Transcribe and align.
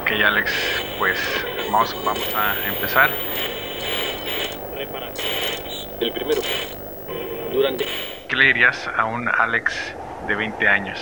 Ok, 0.00 0.12
Alex, 0.24 0.52
pues 0.98 1.18
vamos, 1.72 1.94
vamos 2.04 2.34
a 2.34 2.54
empezar. 2.68 3.10
El 6.00 6.12
primero. 6.12 6.40
Durante. 7.52 7.86
¿Qué 8.28 8.36
le 8.36 8.44
dirías 8.46 8.88
a 8.96 9.06
un 9.06 9.28
Alex 9.28 9.74
de 10.28 10.34
20 10.36 10.68
años? 10.68 10.98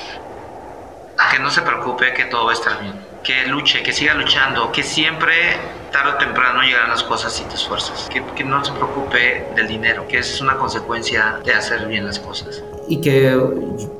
Que 1.30 1.38
no 1.38 1.50
se 1.50 1.60
preocupe, 1.60 2.14
que 2.14 2.24
todo 2.24 2.46
va 2.46 2.52
a 2.52 2.54
estar 2.54 2.80
bien. 2.80 2.94
Que 3.22 3.46
luche, 3.46 3.82
que 3.82 3.92
siga 3.92 4.14
luchando, 4.14 4.72
que 4.72 4.82
siempre, 4.82 5.58
tarde 5.92 6.12
o 6.12 6.16
temprano, 6.16 6.62
llegarán 6.62 6.88
las 6.88 7.02
cosas 7.02 7.34
si 7.34 7.44
te 7.44 7.56
esfuerzas. 7.56 8.08
Que, 8.10 8.24
que 8.34 8.44
no 8.44 8.64
se 8.64 8.72
preocupe 8.72 9.46
del 9.54 9.68
dinero, 9.68 10.08
que 10.08 10.18
es 10.18 10.40
una 10.40 10.56
consecuencia 10.56 11.40
de 11.44 11.52
hacer 11.52 11.86
bien 11.86 12.06
las 12.06 12.18
cosas. 12.18 12.62
Y 12.88 13.00
que 13.00 13.38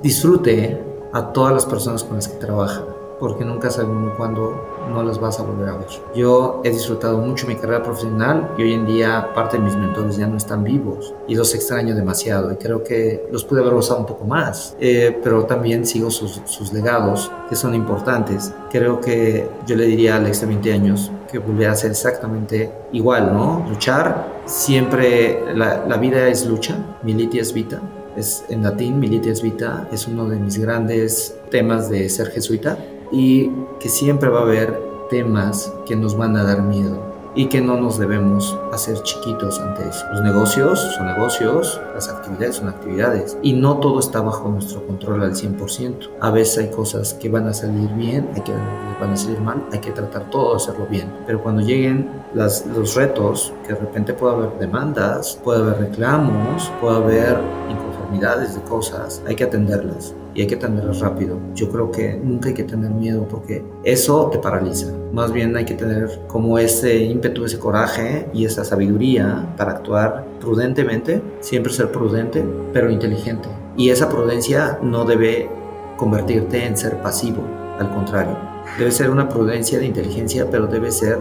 disfrute 0.03 0.81
a 1.13 1.33
todas 1.33 1.53
las 1.53 1.67
personas 1.67 2.03
con 2.03 2.17
las 2.17 2.29
que 2.29 2.37
trabaja 2.37 2.83
porque 3.19 3.45
nunca 3.45 3.71
sabemos 3.71 4.15
cuándo 4.17 4.55
no 4.91 5.03
las 5.03 5.19
vas 5.21 5.41
a 5.41 5.43
volver 5.43 5.69
a 5.69 5.77
ver. 5.77 5.87
Yo 6.15 6.61
he 6.65 6.71
disfrutado 6.71 7.19
mucho 7.19 7.47
mi 7.47 7.57
carrera 7.57 7.83
profesional 7.83 8.53
y 8.57 8.63
hoy 8.63 8.75
en 8.75 8.87
día 8.87 9.33
parte 9.35 9.57
de 9.57 9.63
mis 9.63 9.77
mentores 9.77 10.17
ya 10.17 10.27
no 10.27 10.37
están 10.37 10.63
vivos 10.65 11.15
y 11.27 11.35
los 11.35 11.55
extraño 11.55 11.95
demasiado 11.95 12.53
y 12.53 12.57
creo 12.57 12.83
que 12.83 13.27
los 13.31 13.45
pude 13.45 13.61
haber 13.61 13.75
gozado 13.75 14.01
un 14.01 14.07
poco 14.07 14.25
más, 14.25 14.77
eh, 14.81 15.19
pero 15.23 15.45
también 15.45 15.87
sigo 15.87 16.11
sus, 16.11 16.41
sus, 16.45 16.73
legados 16.73 17.31
que 17.49 17.57
son 17.57 17.75
importantes. 17.75 18.53
Creo 18.71 19.01
que 19.01 19.49
yo 19.67 19.77
le 19.77 19.87
diría 19.87 20.15
a 20.15 20.19
Alex 20.19 20.41
de 20.43 20.47
20 20.47 20.73
años 20.73 21.11
que 21.31 21.39
volviera 21.39 21.73
a 21.73 21.77
ser 21.77 21.93
exactamente 21.93 22.71
igual, 22.93 23.33
¿no? 23.33 23.65
Luchar, 23.69 24.43
siempre 24.45 25.55
la, 25.55 25.87
la 25.87 25.97
vida 25.97 26.29
es 26.29 26.45
lucha, 26.47 26.77
militia 27.03 27.41
es 27.41 27.53
vita, 27.53 27.81
es 28.17 28.45
en 28.49 28.63
latín, 28.63 28.99
militia 28.99 29.33
vita, 29.43 29.89
es 29.93 30.07
uno 30.07 30.29
de 30.29 30.37
mis 30.37 30.59
grandes 30.59 31.37
temas 31.51 31.89
de 31.89 32.09
ser 32.09 32.31
jesuita 32.31 32.77
y 33.11 33.51
que 33.81 33.89
siempre 33.89 34.29
va 34.29 34.41
a 34.41 34.43
haber 34.43 34.87
temas 35.11 35.73
que 35.87 35.97
nos 35.97 36.17
van 36.17 36.37
a 36.37 36.45
dar 36.45 36.63
miedo 36.63 37.17
y 37.37 37.47
que 37.47 37.61
no 37.61 37.77
nos 37.77 37.99
debemos 37.99 38.59
hacer 38.73 39.03
chiquitos 39.03 39.61
ante 39.61 39.87
eso. 39.87 40.07
Los 40.11 40.23
negocios 40.23 40.81
son 40.97 41.07
negocios, 41.07 41.79
las 41.95 42.09
actividades 42.09 42.57
son 42.57 42.69
actividades 42.69 43.37
y 43.43 43.53
no 43.53 43.77
todo 43.77 44.01
está 44.01 44.23
bajo 44.23 44.49
nuestro 44.49 44.85
control 44.87 45.23
al 45.23 45.35
100%. 45.35 46.09
A 46.21 46.31
veces 46.31 46.59
hay 46.59 46.71
cosas 46.71 47.13
que 47.13 47.29
van 47.29 47.47
a 47.47 47.53
salir 47.53 47.91
bien, 47.91 48.31
hay 48.35 48.41
que 48.41 48.53
van 48.99 49.13
a 49.13 49.17
salir 49.17 49.39
mal, 49.41 49.63
hay 49.71 49.81
que 49.81 49.93
tratar 49.93 50.31
todo 50.31 50.53
de 50.53 50.57
hacerlo 50.57 50.87
bien. 50.87 51.13
Pero 51.27 51.43
cuando 51.43 51.61
lleguen 51.61 52.11
las, 52.35 52.67
los 52.67 52.95
retos, 52.95 53.53
que 53.67 53.75
de 53.75 53.81
repente 53.81 54.15
puede 54.15 54.35
haber 54.35 54.59
demandas, 54.59 55.39
puede 55.45 55.61
haber 55.61 55.91
reclamos, 55.91 56.73
puede 56.81 56.97
haber 56.97 57.39
inconformidades 57.71 58.55
de 58.55 58.63
cosas, 58.63 59.23
hay 59.27 59.37
que 59.37 59.45
atenderlas 59.45 60.15
y 60.37 60.43
hay 60.43 60.47
que 60.47 60.57
atenderlas 60.57 61.01
rápido. 61.01 61.39
Yo 61.55 61.71
creo 61.71 61.91
que 61.91 62.15
nunca 62.23 62.49
hay 62.49 62.55
que 62.55 62.65
tener 62.65 62.91
miedo 62.91 63.27
porque 63.27 63.65
eso 63.85 64.29
te 64.31 64.39
paraliza. 64.39 64.93
Más 65.13 65.33
bien 65.33 65.57
hay 65.57 65.65
que 65.65 65.75
tener 65.75 66.11
como 66.29 66.59
ese 66.59 67.05
ímpetu, 67.05 67.47
ese 67.47 67.59
coraje 67.59 68.29
y 68.35 68.45
esa 68.45 68.63
sabiduría 68.63 69.55
para 69.57 69.73
actuar 69.73 70.27
prudentemente, 70.39 71.23
siempre 71.41 71.73
ser 71.73 71.91
prudente, 71.91 72.45
pero 72.73 72.91
inteligente. 72.91 73.49
Y 73.79 73.89
esa 73.89 74.11
prudencia 74.11 74.79
no 74.83 75.05
debe 75.05 75.49
convertirte 75.97 76.67
en 76.67 76.77
ser 76.77 77.01
pasivo, 77.01 77.43
al 77.79 77.91
contrario. 77.95 78.37
Debe 78.79 78.93
ser 78.93 79.11
una 79.11 79.29
prudencia 79.31 79.79
de 79.79 79.87
inteligencia, 79.87 80.51
pero 80.51 80.67
debe 80.67 80.91
ser 80.93 81.19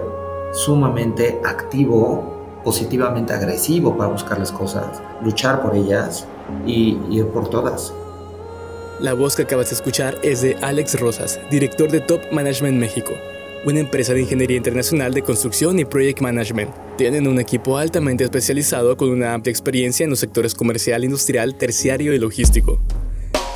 sumamente 0.51 1.39
activo, 1.45 2.59
positivamente 2.65 3.33
agresivo 3.33 3.95
para 3.95 4.11
buscar 4.11 4.39
las 4.39 4.51
cosas, 4.51 5.01
luchar 5.23 5.61
por 5.61 5.73
ellas 5.73 6.27
y 6.65 6.99
ir 7.09 7.27
por 7.27 7.49
todas. 7.49 7.93
La 9.01 9.13
voz 9.13 9.35
que 9.35 9.41
acabas 9.41 9.69
de 9.69 9.75
escuchar 9.75 10.17
es 10.23 10.41
de 10.41 10.55
Alex 10.61 10.97
Rosas, 10.97 11.41
director 11.51 11.91
de 11.91 11.99
Top 11.99 12.21
Management 12.31 12.77
México, 12.77 13.13
una 13.65 13.81
empresa 13.81 14.13
de 14.13 14.21
ingeniería 14.21 14.55
internacional 14.55 15.13
de 15.13 15.21
construcción 15.21 15.77
y 15.79 15.83
project 15.83 16.21
management. 16.21 16.71
Tienen 16.97 17.27
un 17.27 17.37
equipo 17.37 17.77
altamente 17.77 18.23
especializado 18.23 18.95
con 18.95 19.09
una 19.09 19.33
amplia 19.33 19.51
experiencia 19.51 20.05
en 20.05 20.11
los 20.11 20.19
sectores 20.19 20.55
comercial, 20.55 21.03
industrial, 21.03 21.55
terciario 21.55 22.13
y 22.13 22.19
logístico. 22.19 22.79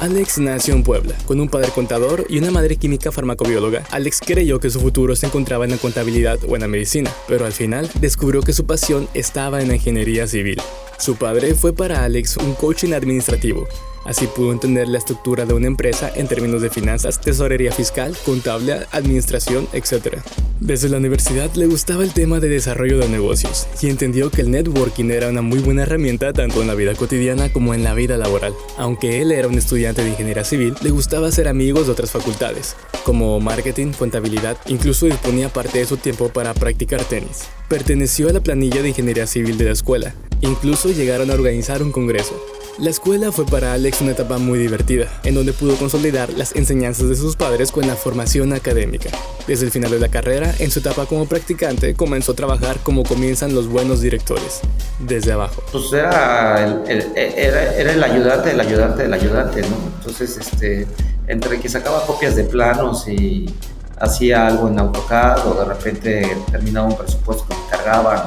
Alex 0.02 0.40
nació 0.40 0.74
en 0.76 0.84
Puebla, 0.84 1.16
con 1.26 1.40
un 1.40 1.48
padre 1.48 1.72
contador 1.74 2.26
y 2.30 2.38
una 2.38 2.52
madre 2.52 2.76
química 2.76 3.12
farmacobióloga. 3.12 3.86
Alex 3.92 4.20
creyó 4.26 4.60
que 4.60 4.70
su 4.70 4.82
futuro 4.82 5.16
se 5.16 5.28
encontraba 5.28 5.64
en 5.64 5.72
la 5.72 5.78
contabilidad 5.78 6.40
o 6.50 6.56
en 6.56 6.62
la 6.62 6.68
medicina, 6.68 7.14
pero 7.30 7.46
al 7.46 7.54
final 7.54 7.90
descubrió 8.02 8.42
que 8.42 8.52
su 8.52 8.66
pasión 8.66 9.08
estaba 9.14 9.62
en 9.62 9.70
la 9.70 9.76
ingeniería 9.76 10.28
civil. 10.28 10.62
Su 10.98 11.16
padre 11.16 11.56
fue 11.56 11.72
para 11.72 12.04
Alex 12.04 12.36
un 12.38 12.56
coaching 12.56 12.92
administrativo, 12.92 13.68
Así 14.06 14.28
pudo 14.28 14.52
entender 14.52 14.88
la 14.88 14.98
estructura 14.98 15.46
de 15.46 15.54
una 15.54 15.68
empresa 15.68 16.12
en 16.16 16.28
términos 16.28 16.62
de 16.62 16.70
finanzas, 16.70 17.20
tesorería 17.20 17.72
fiscal, 17.72 18.16
contable, 18.26 18.86
administración, 18.92 19.68
etc. 19.74 20.18
Desde 20.60 20.90
la 20.90 20.98
universidad 20.98 21.54
le 21.54 21.68
gustaba 21.68 22.04
el 22.04 22.14
tema 22.14 22.40
de 22.40 22.50
desarrollo 22.50 22.98
de 22.98 23.08
negocios 23.08 23.68
y 23.82 23.90
entendió 23.90 24.30
que 24.30 24.42
el 24.42 24.52
networking 24.52 25.10
era 25.10 25.30
una 25.30 25.42
muy 25.42 25.60
buena 25.60 25.84
herramienta 25.84 26.34
tanto 26.34 26.62
en 26.62 26.68
la 26.68 26.76
vida 26.76 26.96
cotidiana 26.96 27.52
como 27.54 27.74
en 27.74 27.84
la 27.84 27.94
vida 27.94 28.18
laboral. 28.18 28.54
Aunque 28.78 29.22
él 29.22 29.32
era 29.32 29.48
un 29.48 29.58
estudiante 29.58 30.04
de 30.04 30.10
ingeniería 30.10 30.44
civil, 30.44 30.76
le 30.82 30.90
gustaba 30.90 31.32
ser 31.32 31.48
amigos 31.48 31.86
de 31.86 31.94
otras 31.94 32.12
facultades, 32.12 32.76
como 33.04 33.40
marketing, 33.40 33.94
contabilidad, 33.94 34.58
incluso 34.68 35.06
disponía 35.06 35.50
parte 35.50 35.80
de 35.80 35.86
su 35.86 35.98
tiempo 35.98 36.30
para 36.30 36.54
practicar 36.54 37.04
tenis. 37.06 37.44
Perteneció 37.70 38.30
a 38.30 38.34
la 38.34 38.42
planilla 38.42 38.82
de 38.82 38.90
ingeniería 38.90 39.28
civil 39.28 39.58
de 39.58 39.66
la 39.66 39.72
escuela, 39.72 40.14
incluso 40.42 40.90
llegaron 40.90 41.32
a 41.32 41.36
organizar 41.36 41.82
un 41.82 41.92
congreso. 41.92 42.36
La 42.78 42.90
escuela 42.90 43.32
fue 43.32 43.46
para 43.46 43.74
Alex 43.74 44.02
una 44.02 44.12
etapa 44.12 44.38
muy 44.38 44.60
divertida, 44.60 45.08
en 45.24 45.36
donde 45.36 45.52
pudo 45.52 45.76
consolidar 45.76 46.32
las 46.34 46.56
enseñanzas 46.56 47.10
de 47.10 47.16
sus 47.16 47.36
padres 47.36 47.72
con 47.72 47.86
la 47.88 47.96
formación 47.96 48.54
académica. 48.54 49.10
Desde 49.48 49.66
el 49.66 49.72
final 49.72 49.92
de 49.92 50.00
la 50.00 50.08
carrera, 50.10 50.54
en 50.60 50.72
su 50.72 50.80
etapa 50.80 51.06
como 51.06 51.26
practicante, 51.26 51.96
comenzó 51.96 52.32
a 52.32 52.36
trabajar 52.36 52.78
como 52.84 53.04
comienzan 53.04 53.54
los 53.54 53.68
buenos 53.68 54.02
directores, 54.02 54.62
desde 55.00 55.34
abajo. 55.34 55.62
Pues 55.72 55.92
era 55.92 56.64
el, 56.88 57.12
era 57.16 57.92
el 57.92 58.04
ayudante 58.04 58.50
del 58.50 58.60
ayudante 58.62 59.14
ayudante, 59.14 59.62
¿no? 59.62 59.76
Entonces, 59.98 60.38
este, 60.38 60.88
entre 61.28 61.60
que 61.60 61.70
sacaba 61.70 62.06
copias 62.06 62.36
de 62.36 62.44
planos 62.46 63.08
y 63.08 63.54
hacía 64.00 64.48
algo 64.48 64.68
en 64.68 64.80
AutoCAD 64.80 65.48
o 65.48 65.54
de 65.56 65.66
repente 65.66 66.38
terminaba 66.52 66.88
un 66.88 66.98
presupuesto 66.98 67.46
que 67.48 67.56
me 67.56 67.70
cargaban 67.70 68.24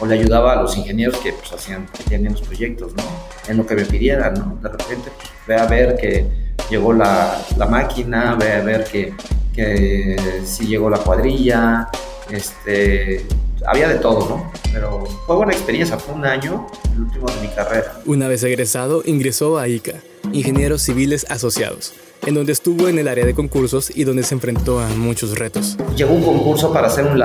o 0.00 0.06
le 0.06 0.18
ayudaba 0.18 0.52
a 0.52 0.62
los 0.62 0.76
ingenieros 0.76 1.16
que 1.18 1.32
pues, 1.32 1.52
hacían, 1.52 1.86
tenían 2.08 2.32
los 2.32 2.42
proyectos, 2.42 2.92
¿no? 2.94 3.02
En 3.48 3.56
lo 3.56 3.66
que 3.66 3.74
me 3.74 3.84
pidieran, 3.84 4.34
¿no? 4.34 4.58
De 4.62 4.68
repente, 4.68 5.10
pues, 5.16 5.28
ve 5.46 5.56
a 5.56 5.66
ver 5.66 5.96
que 5.96 6.26
llegó 6.70 6.92
la, 6.92 7.40
la 7.56 7.66
máquina, 7.66 8.34
ve 8.34 8.52
a 8.52 8.62
ver 8.62 8.84
que, 8.84 9.14
que 9.54 10.40
sí 10.44 10.66
llegó 10.66 10.90
la 10.90 10.98
cuadrilla, 10.98 11.88
este, 12.30 13.26
había 13.66 13.88
de 13.88 13.96
todo, 13.96 14.28
¿no? 14.28 14.52
Pero 14.72 15.04
fue 15.26 15.36
buena 15.36 15.52
experiencia, 15.52 15.98
fue 15.98 16.14
un 16.14 16.26
año, 16.26 16.66
el 16.94 17.02
último 17.02 17.26
de 17.28 17.40
mi 17.40 17.48
carrera. 17.48 18.00
Una 18.06 18.28
vez 18.28 18.42
egresado, 18.42 19.02
ingresó 19.04 19.58
a 19.58 19.68
ICA, 19.68 19.94
Ingenieros 20.32 20.82
Civiles 20.82 21.26
Asociados 21.30 21.94
en 22.26 22.34
donde 22.34 22.52
estuvo 22.52 22.88
en 22.88 22.98
el 22.98 23.08
área 23.08 23.24
de 23.24 23.34
concursos 23.34 23.94
y 23.94 24.04
donde 24.04 24.22
se 24.22 24.34
enfrentó 24.34 24.80
a 24.80 24.88
muchos 24.88 25.38
retos. 25.38 25.76
Llegó 25.96 26.14
un 26.14 26.22
concurso 26.22 26.72
para 26.72 26.88
hacer 26.88 27.06
un, 27.06 27.20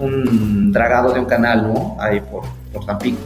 un, 0.00 0.72
dragado 0.72 1.12
de 1.12 1.20
un 1.20 1.26
canal, 1.26 1.62
¿no? 1.62 1.96
Ahí 1.98 2.20
por, 2.20 2.42
por 2.72 2.86
Tampico. 2.86 3.18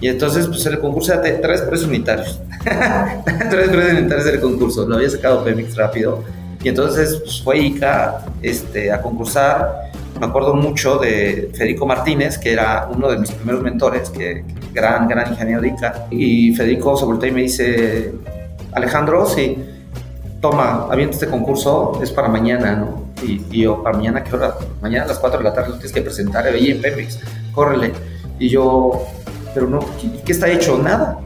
Y 0.00 0.08
entonces, 0.08 0.46
pues 0.46 0.64
el 0.66 0.78
concurso 0.78 1.12
era 1.12 1.22
tres 1.22 1.62
precios 1.62 1.88
unitarios. 1.88 2.40
tres 3.50 3.68
precios 3.68 3.92
unitarios 3.98 4.24
del 4.24 4.40
concurso. 4.40 4.86
Lo 4.86 4.96
había 4.96 5.08
sacado 5.08 5.42
Pemix 5.44 5.76
rápido. 5.76 6.22
Y 6.62 6.68
entonces, 6.68 7.20
pues 7.22 7.42
fue 7.42 7.58
ICA 7.58 8.26
este, 8.42 8.92
a 8.92 9.00
concursar. 9.00 9.90
Me 10.20 10.26
acuerdo 10.26 10.54
mucho 10.54 10.98
de 10.98 11.50
Federico 11.54 11.86
Martínez, 11.86 12.38
que 12.38 12.52
era 12.52 12.88
uno 12.92 13.10
de 13.10 13.18
mis 13.18 13.30
primeros 13.30 13.62
mentores, 13.62 14.10
que, 14.10 14.44
gran, 14.72 15.08
gran 15.08 15.30
ingeniero 15.32 15.62
de 15.62 15.68
ICA. 15.68 16.06
Y 16.10 16.54
Federico 16.54 16.96
se 16.96 17.04
volteó 17.04 17.28
y 17.28 17.32
me 17.32 17.42
dice, 17.42 18.12
Alejandro, 18.72 19.26
sí 19.26 19.56
toma, 20.50 20.86
avienta 20.90 21.14
este 21.14 21.26
concurso, 21.26 21.98
es 22.02 22.10
para 22.10 22.28
mañana, 22.28 22.76
¿no? 22.76 23.06
Y, 23.22 23.62
yo, 23.62 23.82
¿para 23.82 23.96
mañana 23.96 24.22
qué 24.22 24.36
hora? 24.36 24.54
Mañana 24.80 25.04
a 25.04 25.08
las 25.08 25.18
4 25.18 25.38
de 25.38 25.44
la 25.44 25.52
tarde 25.52 25.70
lo 25.70 25.74
tienes 25.74 25.92
que 25.92 26.02
presentar 26.02 26.46
ahí 26.46 26.70
en 26.70 26.80
Pemex, 26.80 27.18
córrele. 27.52 27.92
Y 28.38 28.48
yo, 28.48 29.06
pero 29.54 29.68
no, 29.68 29.80
¿qué, 30.24 30.32
está 30.32 30.48
hecho? 30.48 30.78
Nada. 30.78 31.18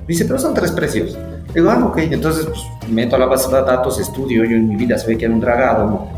Me 0.00 0.06
dice, 0.08 0.24
pero 0.24 0.38
son 0.38 0.54
tres 0.54 0.72
precios. 0.72 1.16
Digo, 1.54 1.70
ah, 1.70 1.84
ok, 1.86 1.98
entonces 1.98 2.46
pues, 2.46 2.60
meto 2.90 3.16
a 3.16 3.18
la 3.18 3.26
base 3.26 3.48
de 3.48 3.62
datos, 3.62 4.00
estudio, 4.00 4.44
yo 4.44 4.56
en 4.56 4.68
mi 4.68 4.76
vida 4.76 4.98
se 4.98 5.06
ve 5.06 5.16
que 5.16 5.26
era 5.26 5.34
un 5.34 5.40
dragado, 5.40 5.86
¿no? 5.86 6.08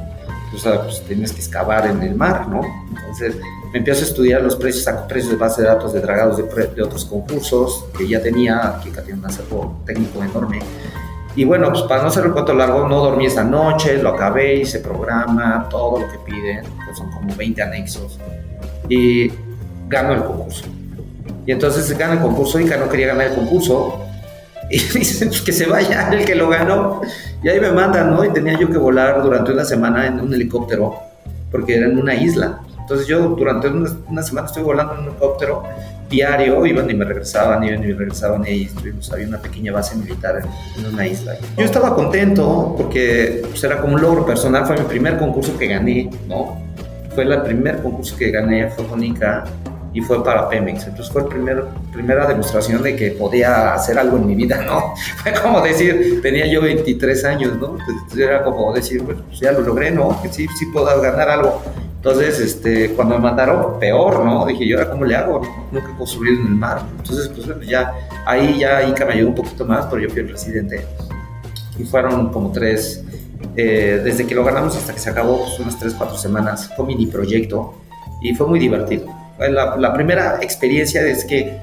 O 0.55 0.59
sea, 0.59 0.83
pues 0.83 1.03
tienes 1.07 1.33
que 1.33 1.41
excavar 1.41 1.87
en 1.87 2.03
el 2.03 2.15
mar, 2.15 2.49
¿no? 2.49 2.63
Entonces 2.89 3.37
me 3.73 3.79
empiezo 3.79 4.01
a 4.01 4.05
estudiar 4.05 4.43
los 4.43 4.57
precios, 4.57 4.85
saco 4.85 5.07
precios 5.07 5.33
de 5.33 5.37
base 5.37 5.61
de 5.61 5.69
datos 5.69 5.93
de 5.93 6.01
dragados 6.01 6.39
de, 6.39 6.67
de 6.75 6.83
otros 6.83 7.05
concursos 7.05 7.85
que 7.97 8.09
ya 8.09 8.23
tenía, 8.23 8.81
que 8.83 8.91
tiene 8.91 9.21
un 9.21 9.27
acervo 9.27 9.83
técnico 9.85 10.23
enorme 10.23 10.61
y 11.39 11.45
bueno, 11.45 11.71
pues 11.71 11.83
para 11.83 12.03
no 12.03 12.09
hacer 12.09 12.25
el 12.25 12.33
cuento 12.33 12.53
largo, 12.53 12.89
no 12.89 12.99
dormí 12.99 13.27
esa 13.27 13.45
noche, 13.45 14.03
lo 14.03 14.09
acabé, 14.09 14.57
hice 14.57 14.81
programa, 14.81 15.69
todo 15.71 16.01
lo 16.01 16.09
que 16.11 16.19
piden, 16.19 16.65
pues 16.85 16.99
son 16.99 17.13
como 17.13 17.33
20 17.33 17.63
anexos. 17.63 18.19
Y 18.89 19.31
gano 19.87 20.15
el 20.15 20.25
concurso. 20.25 20.65
Y 21.47 21.53
entonces 21.53 21.97
gana 21.97 22.15
el 22.15 22.19
concurso, 22.19 22.59
Inca 22.59 22.77
no 22.77 22.89
quería 22.89 23.07
ganar 23.07 23.29
el 23.29 23.35
concurso. 23.37 24.05
Y 24.71 24.79
dicen 24.81 25.29
pues 25.29 25.41
que 25.41 25.53
se 25.53 25.67
vaya 25.67 26.09
el 26.13 26.25
que 26.25 26.35
lo 26.35 26.49
ganó. 26.49 27.03
Y 27.41 27.49
ahí 27.49 27.61
me 27.61 27.71
mandan, 27.71 28.11
¿no? 28.11 28.25
Y 28.25 28.31
tenía 28.31 28.59
yo 28.59 28.69
que 28.69 28.77
volar 28.77 29.23
durante 29.23 29.53
una 29.53 29.65
semana 29.65 30.09
en 30.09 30.19
un 30.19 30.35
helicóptero 30.35 30.99
porque 31.53 31.77
era 31.77 31.87
en 31.87 32.01
una 32.01 32.17
isla. 32.17 32.63
Entonces 32.81 33.07
yo 33.07 33.21
durante 33.29 33.69
una, 33.69 33.89
una 34.09 34.23
semana 34.25 34.49
estuve 34.49 34.65
volando 34.65 34.95
en 34.95 34.99
un 35.03 35.07
helicóptero 35.11 35.63
diario, 36.09 36.65
iban 36.67 36.91
y 36.91 36.95
me 36.95 37.05
regresaban, 37.05 37.63
iban 37.65 37.83
y 37.85 37.89
me 37.89 37.95
regresaban 37.95 38.45
y 38.45 38.49
ahí 38.49 38.63
estuvimos, 38.65 39.13
había 39.13 39.29
una 39.29 39.39
pequeña 39.39 39.73
base 39.73 39.97
militar 39.97 40.41
en, 40.77 40.87
una 40.87 41.07
isla. 41.07 41.37
Yo 41.57 41.65
estaba 41.65 41.95
contento 41.95 42.75
porque 42.77 43.43
pues, 43.49 43.63
era 43.65 43.81
como 43.81 43.95
un 43.95 44.03
logro 44.03 44.25
personal, 44.25 44.67
fue 44.67 44.77
mi 44.77 44.85
primer 44.85 45.19
concurso 45.19 45.57
que 45.59 45.67
gané, 45.67 46.11
¿no? 46.27 46.61
Fue 47.15 47.25
el 47.25 47.43
primer 47.43 47.83
concurso 47.83 48.17
que 48.17 48.31
gané, 48.31 48.71
fue 48.71 48.87
con 48.87 49.03
y 49.93 50.01
fue 50.01 50.23
para 50.23 50.49
Pemex. 50.49 50.87
Entonces 50.87 51.13
fue 51.13 51.23
la 51.23 51.29
primer, 51.29 51.65
primera 51.93 52.27
demostración 52.27 52.83
de 52.83 52.95
que 52.95 53.11
podía 53.13 53.75
hacer 53.75 53.99
algo 53.99 54.17
en 54.17 54.27
mi 54.27 54.35
vida, 54.35 54.63
¿no? 54.65 54.95
Fue 55.23 55.33
como 55.33 55.61
decir, 55.61 56.21
tenía 56.23 56.47
yo 56.47 56.63
23 56.63 57.25
años, 57.25 57.57
¿no? 57.57 57.77
Entonces 57.79 58.19
era 58.19 58.43
como 58.43 58.73
decir, 58.73 59.03
bueno, 59.03 59.23
pues 59.27 59.41
ya 59.41 59.53
lo 59.53 59.61
logré, 59.61 59.91
¿no? 59.91 60.21
Que 60.23 60.29
sí, 60.29 60.47
sí 60.59 60.67
puedo 60.67 61.01
ganar 61.01 61.29
algo. 61.29 61.63
Entonces, 61.99 62.39
este, 62.39 62.91
cuando 62.91 63.17
me 63.17 63.23
mandaron, 63.23 63.81
peor, 63.81 64.25
¿no? 64.25 64.47
Dije, 64.47 64.65
¿y 64.65 64.73
ahora 64.73 64.89
cómo 64.89 65.05
le 65.05 65.17
hago? 65.17 65.43
Nunca 65.73 65.91
he 65.93 65.97
construido 65.97 66.41
en 66.41 66.47
el 66.47 66.55
mar. 66.55 66.83
Entonces, 66.97 67.29
pues 67.29 67.45
bueno, 67.47 67.63
ya, 67.63 67.93
ahí 68.25 68.61
ya 68.61 68.85
Ica 68.89 69.05
me 69.05 69.15
ayudó 69.15 69.31
un 69.31 69.35
poquito 69.35 69.65
más, 69.65 69.87
pero 69.87 70.03
yo 70.03 70.09
fui 70.09 70.21
el 70.21 70.29
presidente. 70.29 70.87
Y 71.77 71.83
fueron 71.83 72.31
como 72.31 72.53
tres, 72.53 73.05
eh, 73.57 74.01
desde 74.05 74.25
que 74.29 74.35
lo 74.37 74.45
ganamos 74.45 74.77
hasta 74.77 74.93
que 74.93 75.01
se 75.01 75.11
acabó, 75.11 75.41
pues 75.41 75.59
unas 75.59 75.77
tres, 75.77 75.93
cuatro 75.95 76.17
semanas. 76.17 76.71
Fue 76.77 76.87
mini 76.87 77.07
proyecto 77.07 77.75
y 78.23 78.33
fue 78.33 78.47
muy 78.47 78.61
divertido. 78.61 79.07
La, 79.41 79.77
la 79.77 79.93
primera 79.93 80.39
experiencia 80.41 81.05
es 81.05 81.25
que 81.25 81.59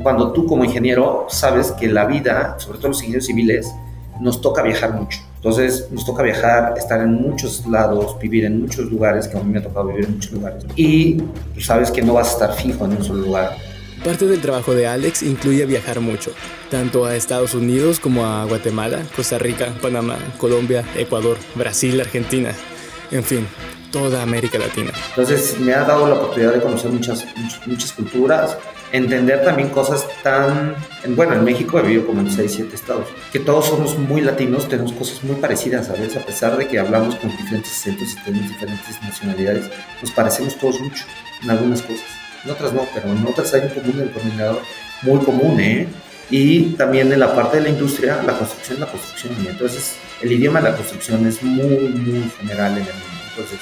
cuando 0.00 0.32
tú 0.32 0.46
como 0.46 0.64
ingeniero 0.64 1.26
sabes 1.28 1.72
que 1.72 1.88
la 1.88 2.06
vida, 2.06 2.54
sobre 2.58 2.78
todo 2.78 2.88
los 2.88 3.00
ingenieros 3.00 3.26
civiles, 3.26 3.74
nos 4.20 4.40
toca 4.40 4.62
viajar 4.62 4.92
mucho. 4.92 5.18
Entonces 5.40 5.88
nos 5.90 6.04
toca 6.04 6.22
viajar, 6.22 6.74
estar 6.76 7.00
en 7.00 7.14
muchos 7.14 7.66
lados, 7.66 8.18
vivir 8.20 8.44
en 8.44 8.60
muchos 8.60 8.90
lugares, 8.90 9.26
que 9.26 9.38
a 9.38 9.42
mí 9.42 9.50
me 9.50 9.58
ha 9.58 9.62
tocado 9.62 9.86
vivir 9.86 10.04
en 10.04 10.12
muchos 10.12 10.32
lugares. 10.32 10.66
Y 10.76 11.14
tú 11.54 11.60
sabes 11.62 11.90
que 11.90 12.02
no 12.02 12.12
vas 12.12 12.28
a 12.28 12.32
estar 12.32 12.54
fijo 12.54 12.84
en 12.84 12.90
un 12.90 13.02
solo 13.02 13.22
lugar. 13.22 13.56
Parte 14.04 14.26
del 14.26 14.42
trabajo 14.42 14.74
de 14.74 14.86
Alex 14.86 15.22
incluye 15.22 15.64
viajar 15.64 16.00
mucho, 16.00 16.32
tanto 16.70 17.06
a 17.06 17.16
Estados 17.16 17.54
Unidos 17.54 18.00
como 18.00 18.26
a 18.26 18.44
Guatemala, 18.44 18.98
Costa 19.16 19.38
Rica, 19.38 19.68
Panamá, 19.80 20.18
Colombia, 20.36 20.84
Ecuador, 20.94 21.38
Brasil, 21.54 21.98
Argentina, 21.98 22.52
en 23.10 23.24
fin, 23.24 23.46
toda 23.90 24.22
América 24.22 24.58
Latina. 24.58 24.92
Entonces 25.08 25.58
me 25.58 25.72
ha 25.72 25.84
dado 25.84 26.06
la 26.06 26.16
oportunidad 26.16 26.52
de 26.52 26.60
conocer 26.60 26.90
muchas, 26.90 27.24
muchas, 27.36 27.66
muchas 27.66 27.92
culturas, 27.92 28.58
entender 28.92 29.44
también 29.44 29.68
cosas 29.68 30.06
tan... 30.22 30.74
Bueno, 31.08 31.34
en 31.34 31.44
México 31.44 31.78
he 31.78 31.82
vivido 31.82 32.06
como 32.06 32.20
en 32.20 32.30
6, 32.30 32.52
7 32.52 32.74
estados, 32.74 33.08
que 33.32 33.38
todos 33.38 33.66
somos 33.66 33.96
muy 33.98 34.20
latinos, 34.20 34.68
tenemos 34.68 34.92
cosas 34.92 35.22
muy 35.24 35.36
parecidas, 35.36 35.86
¿sabes? 35.86 36.16
A 36.16 36.20
pesar 36.20 36.56
de 36.56 36.68
que 36.68 36.78
hablamos 36.78 37.16
con 37.16 37.30
diferentes 37.30 37.72
acentos 37.72 38.12
y 38.12 38.24
tenemos 38.24 38.48
diferentes 38.48 39.02
nacionalidades, 39.02 39.70
nos 40.00 40.10
parecemos 40.10 40.58
todos 40.58 40.80
mucho 40.80 41.04
en 41.42 41.50
algunas 41.50 41.82
cosas. 41.82 42.06
En 42.44 42.50
otras 42.50 42.72
no, 42.72 42.86
pero 42.94 43.10
en 43.10 43.26
otras 43.26 43.52
hay 43.54 43.62
un 43.62 43.68
común 43.68 43.98
denominador 43.98 44.62
muy 45.02 45.18
común, 45.24 45.60
¿eh? 45.60 45.88
Y 46.30 46.74
también 46.76 47.12
en 47.12 47.18
la 47.18 47.34
parte 47.34 47.56
de 47.56 47.64
la 47.64 47.68
industria, 47.70 48.22
la 48.24 48.38
construcción 48.38 48.80
la 48.80 48.86
construcción. 48.86 49.34
Y 49.44 49.48
entonces, 49.48 49.96
el 50.22 50.30
idioma 50.32 50.60
de 50.60 50.70
la 50.70 50.76
construcción 50.76 51.26
es 51.26 51.42
muy, 51.42 51.64
muy 51.64 52.30
general 52.38 52.72
en 52.72 52.78
el 52.78 52.84
mundo. 52.84 53.20
Entonces, 53.30 53.58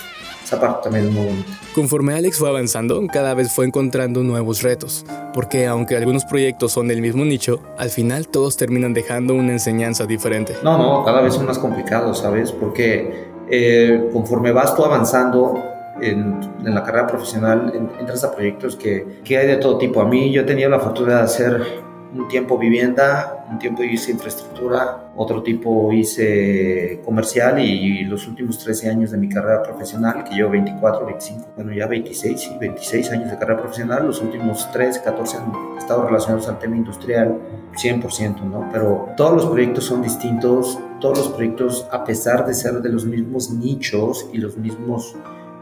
esa 0.48 0.58
parte 0.58 0.84
también 0.84 1.08
es 1.08 1.12
muy 1.12 1.26
bonita. 1.26 1.52
Conforme 1.74 2.14
Alex 2.14 2.38
fue 2.38 2.48
avanzando, 2.48 3.06
cada 3.12 3.34
vez 3.34 3.52
fue 3.52 3.66
encontrando 3.66 4.22
nuevos 4.22 4.62
retos, 4.62 5.04
porque 5.34 5.66
aunque 5.66 5.94
algunos 5.94 6.24
proyectos 6.24 6.72
son 6.72 6.88
del 6.88 7.02
mismo 7.02 7.24
nicho, 7.26 7.60
al 7.76 7.90
final 7.90 8.28
todos 8.28 8.56
terminan 8.56 8.94
dejando 8.94 9.34
una 9.34 9.52
enseñanza 9.52 10.06
diferente. 10.06 10.54
No, 10.62 10.78
no, 10.78 11.04
cada 11.04 11.20
vez 11.20 11.34
son 11.34 11.44
más 11.44 11.58
complicados, 11.58 12.20
¿sabes? 12.20 12.50
Porque 12.52 13.28
eh, 13.50 14.08
conforme 14.10 14.52
vas 14.52 14.74
tú 14.74 14.86
avanzando 14.86 15.62
en, 16.00 16.40
en 16.64 16.74
la 16.74 16.82
carrera 16.82 17.06
profesional, 17.06 17.70
en, 17.74 17.90
entras 18.00 18.24
a 18.24 18.34
proyectos 18.34 18.74
que, 18.74 19.20
que 19.24 19.36
hay 19.36 19.46
de 19.46 19.56
todo 19.56 19.76
tipo. 19.76 20.00
A 20.00 20.06
mí 20.06 20.32
yo 20.32 20.42
he 20.42 20.44
tenido 20.44 20.70
la 20.70 20.80
fortuna 20.80 21.16
de 21.16 21.22
hacer 21.22 21.88
un 22.14 22.26
tiempo 22.28 22.56
vivienda, 22.56 23.46
un 23.50 23.58
tiempo 23.58 23.82
hice 23.82 24.12
infraestructura, 24.12 25.10
otro 25.14 25.43
tipo 25.43 25.93
hice 25.93 27.00
comercial 27.05 27.58
y, 27.58 28.05
los 28.05 28.26
últimos 28.26 28.58
13 28.58 28.90
años 28.90 29.10
de 29.10 29.19
mi 29.19 29.28
carrera 29.28 29.62
profesional, 29.62 30.25
que 30.25 30.34
llevo 30.34 30.50
24, 30.50 31.05
25, 31.05 31.49
bueno 31.56 31.72
ya 31.72 31.87
26, 31.87 32.40
sí, 32.40 32.56
26 32.58 33.10
años 33.10 33.31
de 33.31 33.38
carrera 33.38 33.60
profesional, 33.60 34.06
los 34.06 34.22
últimos 34.22 34.70
3, 34.72 35.00
14 35.00 35.37
han 35.37 35.78
estado 35.78 36.06
relacionados 36.06 36.49
al 36.49 36.58
tema 36.58 36.76
industrial 36.76 37.38
100%, 37.75 38.43
¿no? 38.44 38.69
Pero 38.72 39.10
todos 39.16 39.34
los 39.34 39.46
proyectos 39.46 39.84
son 39.84 40.02
distintos, 40.02 40.78
todos 41.00 41.19
los 41.19 41.28
proyectos, 41.28 41.87
a 41.93 42.05
pesar 42.05 42.46
de 42.46 42.55
ser 42.55 42.81
de 42.81 42.88
los 42.88 43.05
mismos 43.05 43.50
nichos 43.50 44.28
y 44.32 44.38
los 44.38 44.56
mismos 44.56 45.14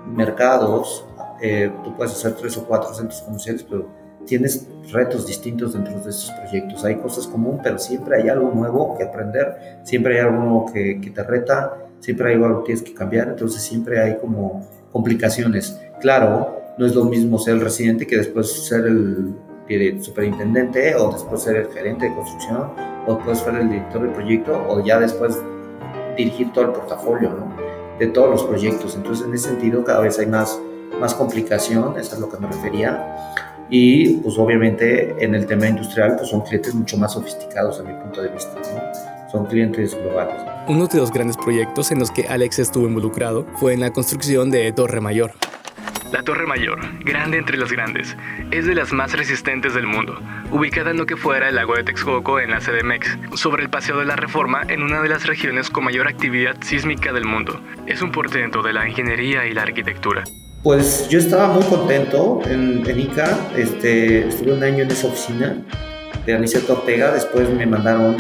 mercados, 0.07 1.05
eh, 1.41 1.71
tú 1.85 1.95
puedes 1.95 2.13
hacer 2.13 2.35
tres 2.35 2.57
o 2.57 2.65
cuatro 2.65 2.95
centros 2.95 3.21
comerciales, 3.23 3.65
pero 3.65 4.06
tienes 4.27 4.69
retos 4.93 5.27
distintos 5.27 5.73
dentro 5.73 5.95
de 5.95 6.11
estos 6.11 6.31
proyectos. 6.33 6.85
Hay 6.85 6.97
cosas 6.97 7.27
comunes, 7.27 7.61
pero 7.63 7.79
siempre 7.79 8.21
hay 8.21 8.29
algo 8.29 8.51
nuevo 8.53 8.97
que 8.97 9.05
aprender, 9.05 9.81
siempre 9.83 10.15
hay 10.15 10.27
algo 10.27 10.39
nuevo 10.39 10.73
que, 10.73 11.01
que, 11.01 11.11
te 11.11 11.23
reta, 11.23 11.77
siempre 12.01 12.31
hay 12.31 12.35
algo 12.35 12.61
que 12.61 12.67
tienes 12.67 12.83
que 12.83 12.95
cambiar, 12.95 13.29
entonces 13.29 13.63
siempre 13.63 14.01
hay 14.01 14.17
como 14.19 14.69
complicaciones. 14.93 15.79
Claro, 16.01 16.57
no 16.79 16.87
es 16.87 16.95
lo 16.95 17.05
mismo 17.05 17.39
ser 17.39 17.55
el 17.55 17.61
residente 17.61 18.07
que 18.07 18.17
después 18.17 18.67
ser 18.67 18.87
el 18.87 19.35
superintendente 20.03 20.95
o 20.95 21.11
después 21.11 21.43
ser 21.43 21.57
el 21.57 21.67
gerente 21.69 22.07
de 22.07 22.15
construcción 22.15 22.71
o 23.07 23.15
después 23.15 23.39
ser 23.39 23.57
el 23.57 23.69
director 23.69 24.03
del 24.03 24.13
proyecto 24.13 24.65
o 24.69 24.85
ya 24.85 25.01
después 25.01 25.39
dirigir 26.17 26.53
todo 26.53 26.67
el 26.67 26.71
portafolio 26.73 27.31
¿no? 27.31 27.57
de 27.99 28.07
todos 28.09 28.31
los 28.31 28.45
proyectos. 28.45 28.95
Entonces 28.95 29.27
en 29.27 29.35
ese 29.35 29.49
sentido 29.49 29.85
cada 29.85 30.01
vez 30.01 30.19
hay 30.19 30.27
más, 30.27 30.61
más 31.01 31.15
complicación, 31.15 31.99
eso 31.99 32.01
es 32.01 32.15
a 32.15 32.19
lo 32.21 32.29
que 32.29 32.39
me 32.39 32.47
refería 32.47 33.17
y 33.71 34.15
pues 34.19 34.39
obviamente 34.39 35.15
en 35.19 35.35
el 35.35 35.47
tema 35.47 35.69
industrial 35.69 36.17
pues 36.17 36.31
son 36.31 36.43
clientes 36.43 36.75
mucho 36.75 36.97
más 36.97 37.13
sofisticados 37.13 37.81
a 37.81 37.83
mi 37.83 37.93
punto 37.95 38.23
de 38.23 38.29
vista, 38.29 38.55
¿no? 38.55 39.17
son 39.31 39.47
clientes 39.47 39.95
globales. 39.95 40.37
Uno 40.69 40.87
de 40.87 40.99
los 40.99 41.13
grandes 41.13 41.37
proyectos 41.37 41.91
en 41.91 41.99
los 41.99 42.11
que 42.11 42.29
Alex 42.29 42.59
estuvo 42.59 42.87
involucrado 42.87 43.47
fue 43.57 43.75
en 43.75 43.81
la 43.81 43.93
construcción 43.93 44.51
de 44.51 44.73
Torre 44.73 45.01
Mayor. 45.01 45.33
La 46.13 46.23
Torre 46.23 46.47
Mayor, 46.47 46.79
grande 47.05 47.37
entre 47.37 47.57
los 47.57 47.73
grandes, 47.73 48.17
es 48.53 48.65
de 48.65 48.77
las 48.77 48.93
más 48.93 49.13
resistentes 49.13 49.75
del 49.75 49.89
mundo, 49.89 50.21
ubicada 50.53 50.93
en 50.93 50.99
lo 50.99 51.07
que 51.07 51.17
fuera 51.17 51.49
el 51.49 51.57
lago 51.57 51.75
de 51.75 51.83
Texcoco 51.83 52.39
en 52.39 52.53
la 52.53 52.61
CDMX, 52.61 53.19
sobre 53.39 53.65
el 53.65 53.71
Paseo 53.71 53.99
de 53.99 54.05
la 54.05 54.15
Reforma 54.15 54.63
en 54.69 54.83
una 54.83 55.03
de 55.03 55.09
las 55.09 55.27
regiones 55.27 55.69
con 55.69 55.85
mayor 55.85 56.07
actividad 56.07 56.57
sísmica 56.63 57.13
del 57.13 57.25
mundo. 57.25 57.61
Es 57.87 58.03
un 58.03 58.13
portento 58.13 58.63
de 58.63 58.73
la 58.73 58.89
ingeniería 58.89 59.47
y 59.47 59.53
la 59.53 59.63
arquitectura. 59.63 60.23
Pues 60.67 61.09
yo 61.09 61.21
estaba 61.21 61.47
muy 61.47 61.63
contento 61.63 62.41
en, 62.45 62.83
en 62.91 62.99
ICA, 62.99 63.39
este, 63.57 64.27
estuve 64.27 64.53
un 64.53 64.65
año 64.65 64.83
en 64.83 64.91
esa 64.91 65.07
oficina 65.07 65.57
de 66.27 66.35
Aniceto 66.35 66.73
Ortega, 66.73 67.13
después 67.13 67.49
me 67.49 67.65
mandaron 67.67 68.17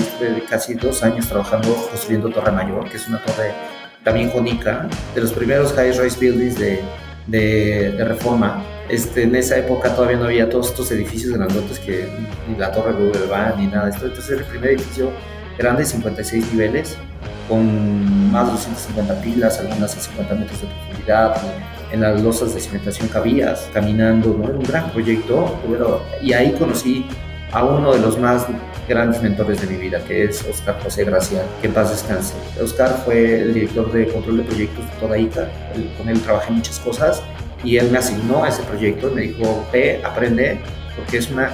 casi 0.48 0.74
dos 0.74 1.02
años 1.02 1.26
trabajando 1.26 1.74
construyendo 1.74 2.30
Torre 2.30 2.52
Mayor, 2.52 2.88
que 2.88 2.98
es 2.98 3.08
una 3.08 3.20
torre 3.20 3.50
también 4.04 4.30
con 4.30 4.46
ICA, 4.46 4.88
de 5.16 5.22
los 5.22 5.32
primeros 5.32 5.72
high-rise 5.72 6.20
buildings 6.20 6.56
de, 6.56 6.80
de, 7.26 7.94
de, 7.98 8.04
reforma. 8.04 8.62
Este, 8.88 9.24
en 9.24 9.34
esa 9.34 9.58
época 9.58 9.92
todavía 9.96 10.16
no 10.16 10.26
había 10.26 10.48
todos 10.48 10.68
estos 10.68 10.92
edificios 10.92 11.32
grandotes 11.32 11.80
que 11.80 12.08
ni 12.48 12.56
la 12.56 12.70
Torre 12.70 12.92
Van 13.28 13.56
ni 13.58 13.66
nada 13.66 13.86
de 13.86 13.90
esto, 13.90 14.06
entonces 14.06 14.38
el 14.38 14.44
primer 14.44 14.70
edificio 14.70 15.10
grande, 15.58 15.84
56 15.84 16.52
niveles, 16.52 16.96
con 17.48 18.30
más 18.30 18.46
de 18.46 18.52
250 18.52 19.20
pilas, 19.20 19.58
algunas 19.58 19.96
a 19.96 20.00
50 20.00 20.34
metros 20.36 20.60
de 20.60 20.68
profundidad, 20.68 21.42
en 21.92 22.00
las 22.00 22.22
losas 22.22 22.54
de 22.54 22.60
cimentación 22.60 23.08
cabías, 23.08 23.68
caminando, 23.72 24.36
¿no? 24.36 24.44
Era 24.48 24.58
un 24.58 24.64
gran 24.64 24.90
proyecto, 24.90 25.58
pero, 25.68 26.02
y 26.20 26.32
ahí 26.32 26.52
conocí 26.52 27.06
a 27.52 27.64
uno 27.64 27.92
de 27.92 28.00
los 28.00 28.18
más 28.18 28.46
grandes 28.88 29.22
mentores 29.22 29.60
de 29.60 29.66
mi 29.66 29.76
vida, 29.76 30.00
que 30.06 30.24
es 30.24 30.44
Oscar 30.44 30.78
José 30.82 31.04
Gracia, 31.04 31.42
que 31.60 31.68
en 31.68 31.74
paz 31.74 31.90
descanse. 31.90 32.34
Oscar 32.62 33.02
fue 33.04 33.40
el 33.40 33.54
director 33.54 33.90
de 33.92 34.08
control 34.08 34.38
de 34.38 34.42
proyectos 34.44 34.84
de 34.84 35.00
toda 35.00 35.18
ICA, 35.18 35.48
con 35.96 36.08
él 36.08 36.20
trabajé 36.20 36.52
muchas 36.52 36.78
cosas 36.80 37.22
y 37.64 37.78
él 37.78 37.90
me 37.90 37.98
asignó 37.98 38.44
a 38.44 38.48
ese 38.48 38.62
proyecto, 38.62 39.10
me 39.10 39.22
dijo, 39.22 39.66
ve, 39.72 40.00
aprende, 40.04 40.58
porque 40.96 41.18
es 41.18 41.30
una 41.30 41.50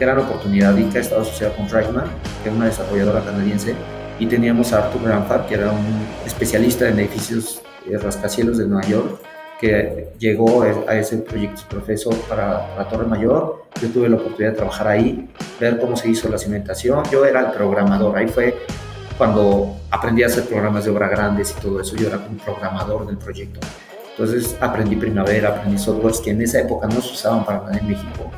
gran 0.00 0.18
oportunidad. 0.18 0.76
ICA 0.76 1.00
estaba 1.00 1.22
asociada 1.22 1.54
con 1.54 1.68
Dragman, 1.68 2.06
que 2.42 2.48
es 2.48 2.54
una 2.54 2.66
desarrolladora 2.66 3.22
canadiense, 3.24 3.74
y 4.18 4.26
teníamos 4.26 4.72
a 4.72 4.86
Arthur 4.86 5.02
Granfar, 5.02 5.46
que 5.46 5.54
era 5.54 5.70
un 5.70 6.06
especialista 6.24 6.88
en 6.88 6.98
edificios 7.00 7.60
eh, 7.88 7.98
rascacielos 7.98 8.58
de 8.58 8.66
Nueva 8.66 8.86
York, 8.88 9.20
que 9.60 10.08
llegó 10.18 10.62
a 10.62 10.96
ese 10.96 11.18
proyecto 11.18 11.62
proceso 11.68 12.10
para 12.28 12.76
la 12.76 12.88
Torre 12.88 13.06
Mayor. 13.06 13.64
Yo 13.80 13.88
tuve 13.88 14.08
la 14.08 14.16
oportunidad 14.16 14.52
de 14.52 14.56
trabajar 14.56 14.88
ahí, 14.88 15.28
ver 15.60 15.78
cómo 15.78 15.96
se 15.96 16.08
hizo 16.08 16.28
la 16.28 16.38
cimentación. 16.38 17.02
Yo 17.10 17.24
era 17.24 17.40
el 17.40 17.52
programador, 17.52 18.16
ahí 18.16 18.28
fue 18.28 18.56
cuando 19.16 19.76
aprendí 19.90 20.22
a 20.22 20.26
hacer 20.26 20.44
programas 20.44 20.84
de 20.84 20.90
obra 20.90 21.08
grandes 21.08 21.54
y 21.56 21.60
todo 21.60 21.80
eso. 21.80 21.96
Yo 21.96 22.08
era 22.08 22.18
un 22.18 22.36
programador 22.38 23.06
del 23.06 23.16
proyecto. 23.16 23.60
Entonces 24.10 24.56
aprendí 24.60 24.96
Primavera, 24.96 25.48
aprendí 25.50 25.78
softwares 25.78 26.20
que 26.20 26.30
en 26.30 26.42
esa 26.42 26.60
época 26.60 26.86
no 26.86 27.00
se 27.00 27.12
usaban 27.12 27.44
para 27.44 27.60
nada 27.60 27.78
en 27.78 27.88
México. 27.88 28.30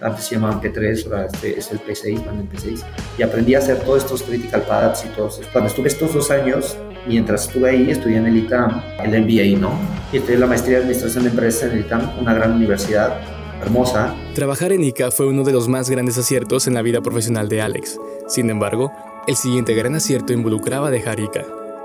Antes 0.00 0.24
se 0.24 0.36
llamaban 0.36 0.60
P3, 0.60 1.06
ahora 1.06 1.26
este 1.26 1.58
es 1.58 1.72
el 1.72 1.80
P6, 1.80 2.24
van 2.24 2.38
el 2.38 2.48
P6. 2.48 2.82
Y 3.18 3.22
aprendí 3.22 3.54
a 3.54 3.58
hacer 3.58 3.80
todos 3.80 4.04
estos 4.04 4.22
critical 4.22 4.62
paths 4.62 5.04
y 5.04 5.08
todo 5.08 5.28
eso. 5.28 5.42
Cuando 5.52 5.68
estuve 5.68 5.88
estos 5.88 6.14
dos 6.14 6.30
años 6.30 6.78
mientras 7.06 7.46
estuve 7.46 7.70
ahí, 7.70 7.90
estudié 7.90 8.18
en 8.18 8.26
el 8.26 8.36
ITAM, 8.36 8.82
el 9.04 9.22
MBA, 9.22 9.58
¿no? 9.58 9.78
Y 10.12 10.18
estudié 10.18 10.38
la 10.38 10.46
maestría 10.46 10.76
de 10.76 10.82
Administración 10.82 11.24
de 11.24 11.30
Empresas 11.30 11.64
en 11.64 11.78
el 11.78 11.80
ITAM, 11.80 12.18
una 12.18 12.34
gran 12.34 12.52
universidad, 12.52 13.20
hermosa. 13.60 14.14
Trabajar 14.34 14.72
en 14.72 14.84
ICA 14.84 15.10
fue 15.10 15.26
uno 15.26 15.44
de 15.44 15.52
los 15.52 15.68
más 15.68 15.90
grandes 15.90 16.18
aciertos 16.18 16.66
en 16.66 16.74
la 16.74 16.82
vida 16.82 17.00
profesional 17.00 17.48
de 17.48 17.62
Alex. 17.62 17.98
Sin 18.28 18.50
embargo, 18.50 18.92
el 19.26 19.36
siguiente 19.36 19.74
gran 19.74 19.94
acierto 19.94 20.32
involucraba 20.32 20.90
dejar 20.90 21.20
ICA. 21.20 21.44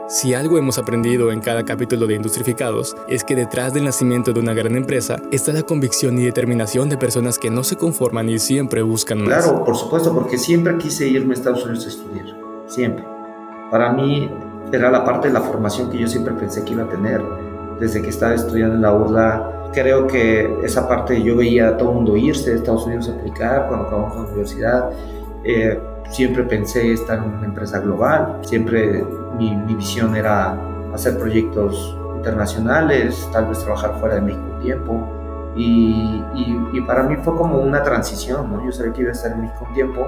Si 0.10 0.34
algo 0.34 0.58
hemos 0.58 0.78
aprendido 0.78 1.32
en 1.32 1.40
cada 1.40 1.64
capítulo 1.64 2.08
de 2.08 2.16
Industrificados 2.16 2.96
es 3.08 3.24
que 3.24 3.36
detrás 3.36 3.74
del 3.74 3.86
nacimiento 3.86 4.34
de 4.34 4.42
una 4.42 4.54
gran 4.54 4.76
empresa 4.76 5.16
está 5.32 5.54
la 5.54 5.64
convicción 5.64 6.20
y 6.20 6.26
determinación 6.26 6.90
de 6.90 6.98
personas 6.98 7.40
que 7.40 7.50
no 7.50 7.64
se 7.64 7.78
conforman 7.78 8.30
y 8.30 8.38
siempre 8.38 8.82
buscan 8.82 9.24
más. 9.24 9.44
Claro, 9.44 9.64
por 9.64 9.78
supuesto, 9.78 10.14
porque 10.14 10.38
siempre 10.38 10.78
quise 10.78 11.08
irme 11.08 11.34
a 11.34 11.38
Estados 11.38 11.64
Unidos 11.66 11.86
a 11.86 11.90
estudiar, 11.90 12.26
siempre. 12.68 13.06
Para 13.72 13.94
mí 13.94 14.30
era 14.72 14.90
la 14.90 15.04
parte 15.04 15.28
de 15.28 15.34
la 15.34 15.42
formación 15.42 15.90
que 15.90 16.00
yo 16.00 16.08
siempre 16.08 16.34
pensé 16.34 16.64
que 16.64 16.74
iba 16.74 16.84
a 16.84 16.90
tener. 16.90 17.22
Desde 17.80 18.02
que 18.02 18.10
estaba 18.10 18.34
estudiando 18.34 18.76
en 18.76 18.82
la 18.82 18.94
URLA, 18.94 19.70
creo 19.74 20.08
que 20.08 20.60
esa 20.64 20.88
parte 20.88 21.22
yo 21.22 21.36
veía 21.36 21.70
a 21.70 21.78
todo 21.78 21.90
el 21.90 21.96
mundo 21.96 22.16
irse 22.16 22.52
a 22.52 22.56
Estados 22.56 22.86
Unidos 22.86 23.10
a 23.10 23.14
aplicar 23.14 23.68
cuando 23.68 23.88
acabamos 23.88 24.16
la 24.16 24.22
universidad. 24.24 24.90
Eh, 25.44 25.80
siempre 26.10 26.44
pensé 26.44 26.94
estar 26.94 27.18
en 27.18 27.26
una 27.26 27.46
empresa 27.46 27.80
global, 27.80 28.40
siempre 28.42 29.04
mi, 29.38 29.56
mi, 29.56 29.76
visión 29.76 30.16
era 30.16 30.58
hacer 30.94 31.18
proyectos 31.18 31.98
internacionales, 32.16 33.28
tal 33.34 33.48
vez 33.48 33.60
trabajar 33.60 34.00
fuera 34.00 34.16
de 34.16 34.22
México 34.22 34.44
un 34.56 34.60
tiempo. 34.62 35.10
Y, 35.56 36.24
y, 36.74 36.82
para 36.82 37.04
mí 37.04 37.16
fue 37.18 37.36
como 37.36 37.60
una 37.60 37.84
transición, 37.84 38.52
¿no? 38.52 38.66
Yo 38.66 38.72
sabía 38.72 38.92
que 38.92 39.02
iba 39.02 39.10
a 39.12 39.14
estar 39.14 39.34
en 39.34 39.42
México 39.42 39.66
un 39.68 39.74
tiempo, 39.76 40.08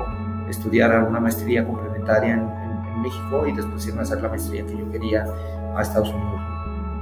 estudiar 0.49 0.91
alguna 0.91 1.19
maestría 1.19 1.63
complementaria 1.65 2.33
en, 2.33 2.39
en, 2.41 2.64
México 3.05 3.47
y 3.47 3.51
después 3.53 3.87
irme 3.87 3.99
a 3.99 4.03
hacer 4.03 4.21
la 4.21 4.29
maestría 4.29 4.65
que 4.65 4.77
yo 4.77 4.91
quería 4.91 5.25
a 5.75 5.81
Estados 5.81 6.09
Unidos, 6.09 6.41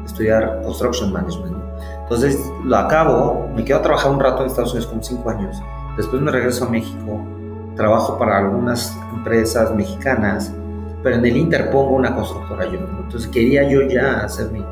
estudiar 0.06 0.62
Construction 0.64 1.12
Management. 1.12 1.56
Entonces 2.04 2.40
lo 2.64 2.78
acabo, 2.78 3.50
me 3.56 3.64
quedo 3.64 3.80
a 3.80 3.82
trabajar 3.82 4.12
un 4.12 4.20
rato 4.20 4.42
en 4.42 4.48
Estados 4.48 4.72
Unidos 4.72 4.90
como 4.90 5.04
cinco 5.04 5.30
años, 5.30 5.62
después 5.98 6.22
me 6.22 6.32
regreso 6.32 6.66
a 6.66 6.70
México, 6.70 7.20
trabajo 7.76 8.18
para 8.18 8.38
algunas 8.38 8.98
empresas 9.14 9.74
mexicanas, 9.76 10.54
pero 11.02 11.16
en 11.16 11.26
el 11.26 11.38
Inter 11.38 11.70
pongo 11.72 11.96
una 11.96 12.14
constructora 12.16 12.66
yo. 12.66 12.80
Entonces 13.04 13.28
quería 13.30 13.70
yo 13.70 13.82
ya 13.84 14.24
hacer 14.24 14.52
mi, 14.52 14.64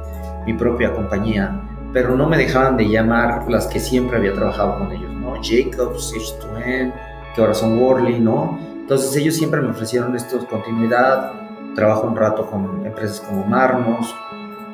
mi 0.45 0.53
propia 0.53 0.93
compañía, 0.93 1.59
pero 1.93 2.15
no 2.15 2.27
me 2.27 2.37
dejaban 2.37 2.77
de 2.77 2.87
llamar 2.87 3.49
las 3.49 3.67
que 3.67 3.79
siempre 3.79 4.17
había 4.17 4.33
trabajado 4.33 4.77
con 4.77 4.91
ellos, 4.91 5.11
¿no? 5.11 5.33
Jacobs, 5.41 6.13
H2N, 6.13 6.93
que 7.35 7.41
ahora 7.41 7.53
son 7.53 7.79
Worley, 7.79 8.19
¿no? 8.19 8.57
Entonces 8.81 9.15
ellos 9.15 9.35
siempre 9.35 9.61
me 9.61 9.69
ofrecieron 9.69 10.15
esto, 10.15 10.45
continuidad, 10.47 11.31
trabajo 11.75 12.07
un 12.07 12.15
rato 12.15 12.45
con 12.45 12.85
empresas 12.85 13.21
como 13.21 13.45
Marmos, 13.45 14.13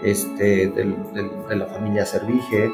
este, 0.03 0.67
de 0.67 1.55
la 1.55 1.65
familia 1.67 2.05
Servige, 2.05 2.71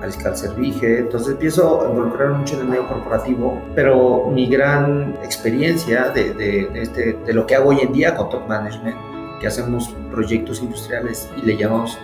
Mariscal 0.00 0.36
Servige, 0.36 0.98
entonces 0.98 1.32
empiezo 1.32 1.84
a 1.84 1.88
involucrarme 1.88 2.38
mucho 2.38 2.54
en 2.54 2.60
el 2.62 2.68
medio 2.68 2.86
corporativo, 2.88 3.60
pero 3.74 4.30
mi 4.30 4.46
gran 4.46 5.16
experiencia 5.22 6.10
de, 6.10 6.34
de, 6.34 6.68
este, 6.74 7.14
de 7.24 7.32
lo 7.32 7.46
que 7.46 7.54
hago 7.54 7.70
hoy 7.70 7.80
en 7.80 7.92
día 7.92 8.14
con 8.14 8.28
Top 8.28 8.46
Management, 8.48 8.96
que 9.40 9.46
hacemos 9.46 9.94
proyectos 10.10 10.62
industriales 10.62 11.30
y 11.36 11.46
le 11.46 11.56
llamamos 11.56 11.98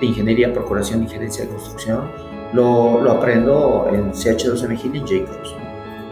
de 0.00 0.06
ingeniería, 0.06 0.52
procuración 0.52 1.06
gerencia 1.08 1.44
de 1.44 1.50
construcción, 1.50 2.10
lo, 2.52 3.00
lo 3.00 3.12
aprendo 3.12 3.88
en 3.92 4.12
CH2M 4.12 4.84
Hill 4.84 4.96
y 4.96 5.00
Jacobs. 5.00 5.54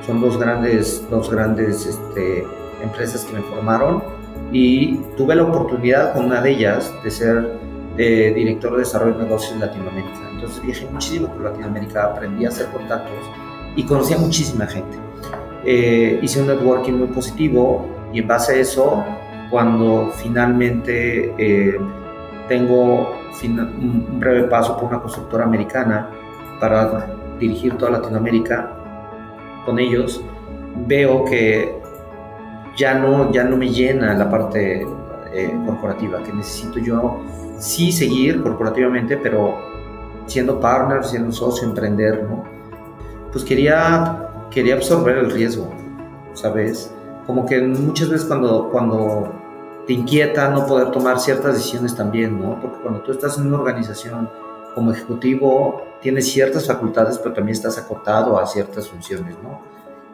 Son 0.09 0.23
dos 0.23 0.39
grandes, 0.39 1.07
dos 1.11 1.31
grandes 1.31 1.85
este, 1.85 2.43
empresas 2.83 3.27
que 3.27 3.35
me 3.35 3.43
formaron 3.43 4.03
y 4.51 4.97
tuve 5.19 5.35
la 5.35 5.43
oportunidad 5.43 6.15
con 6.15 6.25
una 6.25 6.41
de 6.41 6.53
ellas 6.53 6.95
de 7.05 7.11
ser 7.11 7.53
de 7.95 8.33
director 8.33 8.73
de 8.73 8.79
desarrollo 8.79 9.19
de 9.19 9.25
negocios 9.25 9.53
en 9.53 9.61
Latinoamérica. 9.61 10.31
Entonces 10.33 10.63
viajé 10.63 10.87
muchísimo 10.87 11.29
por 11.29 11.43
Latinoamérica, 11.43 12.05
aprendí 12.07 12.47
a 12.47 12.49
hacer 12.49 12.69
contactos 12.69 13.19
y 13.77 13.83
conocí 13.85 14.15
a 14.15 14.19
muchísima 14.19 14.67
gente. 14.67 14.97
Eh, 15.67 16.19
hice 16.23 16.41
un 16.41 16.47
networking 16.47 16.95
muy 16.95 17.09
positivo 17.09 17.87
y 18.11 18.21
en 18.21 18.29
base 18.29 18.55
a 18.55 18.57
eso, 18.61 19.05
cuando 19.51 20.11
finalmente 20.17 21.35
eh, 21.37 21.79
tengo 22.49 23.15
un 23.43 24.19
breve 24.19 24.45
paso 24.45 24.75
por 24.75 24.85
una 24.85 25.03
constructora 25.03 25.45
americana 25.45 26.09
para 26.59 27.11
dirigir 27.39 27.75
toda 27.77 27.91
Latinoamérica 27.91 28.78
con 29.69 29.79
ellos, 29.79 30.23
veo 30.87 31.27
que 31.27 31.79
ya 32.75 32.95
no, 32.95 33.31
ya 33.31 33.45
no 33.45 33.59
me 33.59 33.69
llena 33.69 34.15
la 34.15 34.31
parte 34.31 34.87
eh, 35.35 35.61
corporativa, 35.67 36.23
que 36.23 36.33
necesito 36.33 36.79
yo 36.79 37.21
sí 37.59 37.93
seguir 37.93 38.43
corporativamente, 38.43 39.19
pero 39.19 39.59
siendo 40.25 40.59
partner, 40.59 41.05
siendo 41.05 41.33
socio, 41.33 41.69
emprender, 41.69 42.25
¿no? 42.25 42.45
Pues 43.31 43.45
quería, 43.45 44.31
quería 44.51 44.77
absorber 44.77 45.19
el 45.19 45.31
riesgo, 45.31 45.69
¿sabes? 46.33 46.91
Como 47.27 47.45
que 47.45 47.61
muchas 47.61 48.09
veces 48.09 48.27
cuando, 48.27 48.71
cuando 48.71 49.31
te 49.87 49.93
inquieta 49.93 50.49
no 50.49 50.67
poder 50.67 50.93
tomar 50.93 51.21
ciertas 51.21 51.57
decisiones 51.57 51.95
también, 51.95 52.41
¿no? 52.41 52.59
Porque 52.59 52.79
cuando 52.79 53.01
tú 53.01 53.13
estás 53.13 53.37
en 53.37 53.49
una 53.49 53.59
organización 53.59 54.31
como 54.75 54.93
ejecutivo, 54.93 55.83
tienes 56.03 56.31
ciertas 56.31 56.67
facultades, 56.67 57.19
pero 57.19 57.35
también 57.35 57.57
estás 57.57 57.79
acotado 57.79 58.39
a 58.39 58.47
ciertas 58.47 58.89
funciones, 58.89 59.37
¿no? 59.43 59.63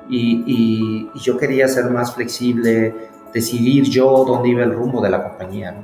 Y, 0.09 1.09
yo 1.15 1.39
quería 1.39 1.67
ser 1.69 1.87
más 1.87 2.15
flexible, 2.15 2.95
decidir 3.33 3.85
yo 3.85 4.25
dónde 4.27 4.51
iba 4.51 4.63
el 4.63 4.73
rumbo 4.73 5.01
de 5.01 5.11
la 5.11 5.23
compañía. 5.23 5.75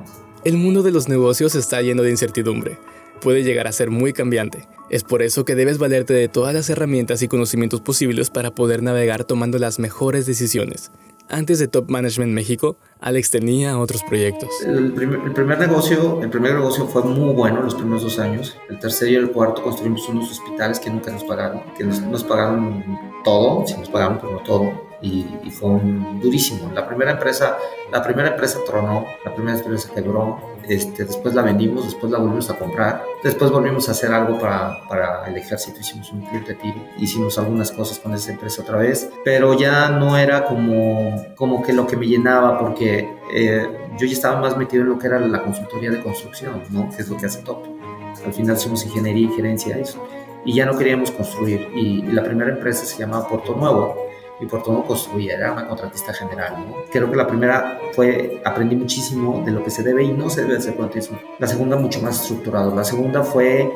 El 0.43 0.57
mundo 0.57 0.83
de 0.83 0.91
los 0.91 1.07
negocios 1.07 1.55
está 1.55 1.81
lleno 1.81 2.03
de 2.03 2.11
incertidumbre. 2.11 2.77
Puede 3.21 3.43
llegar 3.43 3.67
a 3.67 3.71
ser 3.71 3.89
muy 3.89 4.13
cambiante. 4.13 4.67
Es 4.89 5.03
por 5.03 5.21
eso 5.21 5.45
que 5.45 5.55
debes 5.55 5.77
valerte 5.77 6.13
de 6.13 6.27
todas 6.27 6.53
las 6.53 6.69
herramientas 6.69 7.21
y 7.21 7.27
conocimientos 7.27 7.81
posibles 7.81 8.29
para 8.29 8.51
poder 8.51 8.83
navegar 8.83 9.23
tomando 9.23 9.57
las 9.57 9.79
mejores 9.79 10.25
decisiones. 10.25 10.91
Antes 11.31 11.59
de 11.59 11.69
Top 11.69 11.89
Management 11.89 12.33
México, 12.33 12.75
Alex 12.99 13.31
tenía 13.31 13.79
otros 13.79 14.03
proyectos. 14.03 14.49
El 14.65 14.91
primer, 14.91 15.57
negocio, 15.57 16.21
el 16.21 16.29
primer 16.29 16.55
negocio 16.55 16.85
fue 16.87 17.03
muy 17.03 17.33
bueno 17.33 17.61
los 17.61 17.73
primeros 17.73 18.03
dos 18.03 18.19
años. 18.19 18.57
El 18.69 18.79
tercero 18.79 19.11
y 19.11 19.15
el 19.15 19.31
cuarto 19.31 19.63
construimos 19.63 20.07
unos 20.09 20.29
hospitales 20.29 20.77
que 20.81 20.89
nunca 20.89 21.09
nos 21.09 21.23
pagaron, 21.23 21.63
que 21.77 21.85
nos, 21.85 22.23
pagaron 22.25 22.83
todo, 23.23 23.65
si 23.65 23.77
nos 23.77 23.87
pagaron 23.87 24.17
pero 24.19 24.33
no 24.33 24.43
todo 24.43 24.90
y, 25.01 25.49
fue 25.51 25.69
un, 25.69 26.19
durísimo. 26.21 26.71
La 26.73 26.87
primera 26.87 27.11
empresa, 27.11 27.57
la 27.91 28.01
primera 28.01 28.29
empresa 28.29 28.59
tronó, 28.65 29.05
la 29.25 29.33
primera 29.33 29.57
empresa 29.57 29.89
quebró, 29.93 30.39
este, 30.67 31.05
después 31.05 31.33
la 31.33 31.41
vendimos, 31.41 31.85
después 31.85 32.11
la 32.11 32.19
volvimos 32.19 32.49
a 32.49 32.57
comprar, 32.57 33.03
después 33.23 33.51
volvimos 33.51 33.89
a 33.89 33.91
hacer 33.91 34.11
algo 34.11 34.39
para, 34.39 34.87
para 34.87 35.27
el 35.27 35.35
ejército, 35.37 35.79
hicimos 35.79 36.11
un 36.11 36.21
club 36.21 36.45
de 36.45 36.53
tiro, 36.55 36.77
hicimos 36.97 37.37
algunas 37.37 37.71
cosas 37.71 37.99
con 37.99 38.13
esa 38.13 38.31
empresa 38.31 38.61
otra 38.61 38.77
vez, 38.77 39.09
pero 39.25 39.57
ya 39.57 39.89
no 39.89 40.17
era 40.17 40.45
como, 40.45 41.25
como 41.35 41.63
que 41.63 41.73
lo 41.73 41.87
que 41.87 41.97
me 41.97 42.05
llenaba 42.05 42.59
porque 42.59 43.09
eh, 43.33 43.67
yo 43.97 44.05
ya 44.05 44.13
estaba 44.13 44.39
más 44.39 44.55
metido 44.55 44.83
en 44.83 44.89
lo 44.89 44.99
que 44.99 45.07
era 45.07 45.19
la 45.19 45.41
consultoría 45.41 45.89
de 45.89 46.01
construcción, 46.01 46.63
¿no? 46.69 46.89
que 46.95 47.01
es 47.01 47.09
lo 47.09 47.17
que 47.17 47.25
hace 47.25 47.41
Top. 47.41 47.65
Al 48.25 48.33
final 48.33 48.57
somos 48.57 48.85
ingeniería 48.85 49.29
y 49.29 49.33
gerencia, 49.33 49.77
eso. 49.77 50.05
Y 50.43 50.53
ya 50.53 50.65
no 50.65 50.77
queríamos 50.77 51.11
construir. 51.11 51.69
Y, 51.73 52.03
y 52.03 52.11
la 52.11 52.23
primera 52.23 52.51
empresa 52.51 52.83
se 52.85 52.97
llamaba 52.99 53.27
Puerto 53.27 53.55
Nuevo 53.55 54.10
y 54.41 54.47
por 54.47 54.63
todo 54.63 54.83
construía, 54.83 55.35
era 55.35 55.53
una 55.53 55.67
contratista 55.67 56.13
general. 56.13 56.55
¿no? 56.57 56.75
Creo 56.91 57.09
que 57.09 57.15
la 57.15 57.27
primera 57.27 57.79
fue, 57.93 58.41
aprendí 58.43 58.75
muchísimo 58.75 59.43
de 59.45 59.51
lo 59.51 59.63
que 59.63 59.69
se 59.69 59.83
debe 59.83 60.03
y 60.03 60.11
no 60.11 60.29
se 60.29 60.41
debe 60.41 60.57
hacer 60.57 60.75
contratismo. 60.75 61.19
La 61.39 61.47
segunda 61.47 61.77
mucho 61.77 62.01
más 62.01 62.21
estructurado. 62.21 62.75
La 62.75 62.83
segunda 62.83 63.23
fue, 63.23 63.71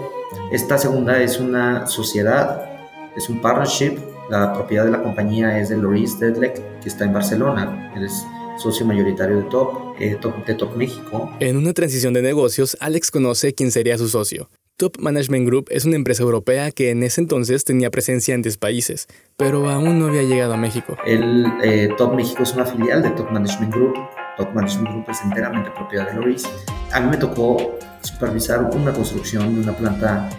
esta 0.52 0.78
segunda 0.78 1.22
es 1.22 1.40
una 1.40 1.88
sociedad, 1.88 2.68
es 3.16 3.30
un 3.30 3.42
partnership, 3.42 3.98
la 4.30 4.54
propiedad 4.54 4.86
de 4.86 4.92
la 4.92 5.04
compañía 5.04 5.60
es 5.60 5.70
de 5.70 5.78
Loris 5.78 6.20
Dedlek, 6.20 6.82
que 6.82 6.90
está 6.90 7.06
en 7.06 7.14
Barcelona, 7.14 7.94
él 7.96 8.06
es 8.06 8.26
socio 8.58 8.86
mayoritario 8.86 9.38
de 9.38 9.44
Top, 9.44 9.96
eh, 10.00 10.18
Top, 10.20 10.46
de 10.46 10.56
Top 10.56 10.76
México. 10.76 11.32
En 11.40 11.58
una 11.58 11.74
transición 11.74 12.14
de 12.14 12.22
negocios, 12.22 12.76
Alex 12.80 13.12
conoce 13.12 13.54
quién 13.54 13.72
sería 13.72 13.98
su 13.98 14.08
socio. 14.08 14.50
Top 14.78 14.98
Management 15.00 15.48
Group 15.48 15.68
es 15.70 15.86
una 15.86 15.96
empresa 15.96 16.24
europea 16.24 16.70
que 16.70 16.90
en 16.90 17.02
ese 17.04 17.22
entonces 17.22 17.64
tenía 17.64 17.90
presencia 17.92 18.36
en 18.36 18.42
10 18.42 18.58
países, 18.58 19.08
pero 19.38 19.70
aún 19.70 20.00
no 20.00 20.08
había 20.08 20.24
llegado 20.24 20.54
a 20.54 20.58
México. 20.58 20.98
El 21.06 21.46
eh, 21.64 21.90
Top 21.98 22.14
México 22.14 22.44
es 22.44 22.54
una 22.54 22.66
filial 22.66 23.02
de 23.02 23.12
Top 23.12 23.32
Management 23.32 23.74
Group. 23.74 23.94
Top 24.36 24.54
Management 24.54 24.90
Group 24.90 25.06
es 25.10 25.22
enteramente 25.24 25.72
propiedad 25.72 26.10
de 26.10 26.16
Loris. 26.16 26.44
A 26.92 27.00
mí 27.00 27.10
me 27.10 27.16
tocó 27.16 27.80
supervisar 28.02 28.64
una 28.64 28.92
construcción 28.92 29.56
de 29.56 29.62
una 29.62 29.78
planta 29.78 30.30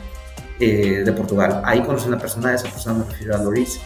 eh, 0.60 1.02
de 1.02 1.12
Portugal. 1.12 1.62
Ahí 1.64 1.80
conocí 1.80 2.04
a 2.04 2.08
una 2.08 2.18
persona, 2.18 2.54
esa 2.54 2.68
persona 2.68 2.98
me 2.98 3.10
refirió 3.10 3.36
a 3.36 3.38
Loris. 3.42 3.80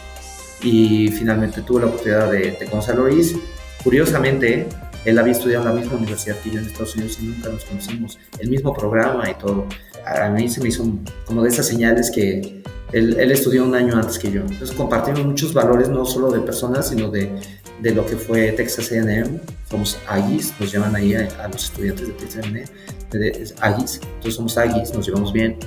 Y 0.61 1.07
finalmente 1.11 1.61
tuve 1.61 1.79
la 1.79 1.87
oportunidad 1.87 2.29
de, 2.29 2.57
de 2.59 2.65
conocer 2.65 2.95
a 2.95 2.97
Loris. 2.97 3.37
Curiosamente, 3.85 4.67
él 5.05 5.17
había 5.17 5.31
estudiado 5.31 5.63
en 5.63 5.75
la 5.75 5.81
misma 5.81 5.97
universidad 5.97 6.37
que 6.39 6.49
yo 6.49 6.59
en 6.59 6.65
Estados 6.65 6.93
Unidos 6.95 7.19
y 7.21 7.27
nunca 7.27 7.47
nos 7.47 7.63
conocimos. 7.63 8.19
El 8.37 8.49
mismo 8.49 8.73
programa 8.73 9.29
y 9.29 9.35
todo 9.35 9.65
a 10.05 10.29
mí 10.29 10.49
se 10.49 10.61
me 10.61 10.69
hizo 10.69 10.85
como 11.25 11.43
de 11.43 11.49
esas 11.49 11.67
señales 11.67 12.11
que, 12.11 12.63
Él, 12.91 13.15
él, 13.19 13.31
estudió 13.31 13.63
un 13.63 13.73
año 13.75 13.95
antes 13.95 14.19
que 14.19 14.31
yo. 14.31 14.41
Entonces 14.41 14.71
compartimos 14.71 15.25
muchos 15.25 15.53
valores, 15.53 15.89
no 15.89 16.05
solo 16.05 16.29
de 16.31 16.39
personas, 16.39 16.89
sino 16.89 17.09
de, 17.09 17.31
de 17.79 17.91
lo 17.91 18.05
que 18.05 18.17
fue 18.17 18.51
Texas 18.51 18.91
A&M. 18.91 19.39
Somos 19.69 19.97
Aggies, 20.07 20.53
nos 20.59 20.71
llaman 20.71 20.95
ahí 20.95 21.13
a, 21.13 21.27
a 21.41 21.47
los 21.47 21.65
estudiantes 21.65 22.07
de 22.07 22.13
Texas 22.13 22.45
A&M, 22.45 22.63
Aggies. 23.61 24.01
Entonces 24.03 24.35
somos 24.35 24.57
Aggies, 24.57 24.93
nos 24.93 25.05
llevamos 25.05 25.31
bien 25.31 25.57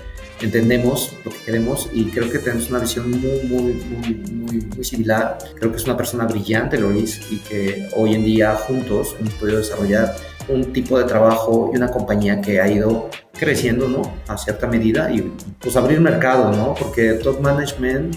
entendemos 0.41 1.13
lo 1.25 1.31
que 1.31 1.39
queremos 1.39 1.89
y 1.93 2.05
creo 2.07 2.31
que 2.31 2.39
tenemos 2.39 2.69
una 2.71 2.81
visión 2.81 3.11
muy, 3.11 3.41
muy, 3.45 3.73
muy, 3.73 4.15
muy, 4.31 4.61
muy 4.61 4.85
similar. 4.85 5.39
Creo 5.59 5.71
que 5.71 5.79
es 5.79 5.85
una 5.85 5.97
persona 5.97 6.27
brillante, 6.27 6.79
Loris, 6.79 7.21
y 7.31 7.39
que 7.39 7.89
hoy 7.95 8.15
en 8.15 8.25
día 8.25 8.55
juntos 8.55 9.17
hemos 9.19 9.35
podido 9.35 9.59
desarrollar 9.59 10.15
un 10.49 10.73
tipo 10.73 10.99
de 10.99 11.05
trabajo 11.05 11.71
y 11.73 11.77
una 11.77 11.91
compañía 11.91 12.41
que 12.41 12.61
ha 12.61 12.69
ido 12.69 13.09
creciendo, 13.33 13.89
¿no? 13.89 14.03
A 14.29 14.39
cierta 14.39 14.67
medida 14.67 15.11
y 15.11 15.21
pues 15.61 15.77
abrir 15.77 16.01
mercado, 16.01 16.53
¿no? 16.53 16.75
Porque 16.75 17.15
Top 17.15 17.41
Management, 17.41 18.17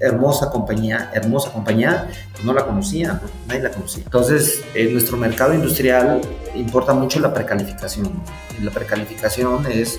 hermosa 0.00 0.50
compañía, 0.50 1.10
hermosa 1.14 1.52
compañía, 1.52 2.08
pues 2.32 2.44
no 2.44 2.52
la 2.52 2.64
conocía, 2.64 3.14
¿no? 3.14 3.20
nadie 3.48 3.62
la 3.62 3.70
conocía. 3.70 4.04
Entonces, 4.04 4.62
en 4.74 4.92
nuestro 4.92 5.16
mercado 5.16 5.54
industrial 5.54 6.20
importa 6.54 6.92
mucho 6.92 7.20
la 7.20 7.32
precalificación. 7.34 8.10
La 8.62 8.70
precalificación 8.70 9.66
es 9.66 9.98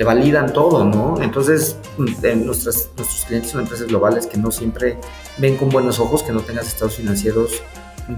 te 0.00 0.04
validan 0.04 0.50
todo, 0.54 0.82
¿no? 0.86 1.20
Entonces, 1.20 1.76
nuestras, 1.98 2.88
nuestros 2.96 3.24
clientes 3.26 3.50
son 3.50 3.60
empresas 3.60 3.86
globales 3.86 4.26
que 4.26 4.38
no 4.38 4.50
siempre 4.50 4.96
ven 5.36 5.58
con 5.58 5.68
buenos 5.68 6.00
ojos 6.00 6.22
que 6.22 6.32
no 6.32 6.40
tengas 6.40 6.68
estados 6.68 6.94
financieros 6.94 7.62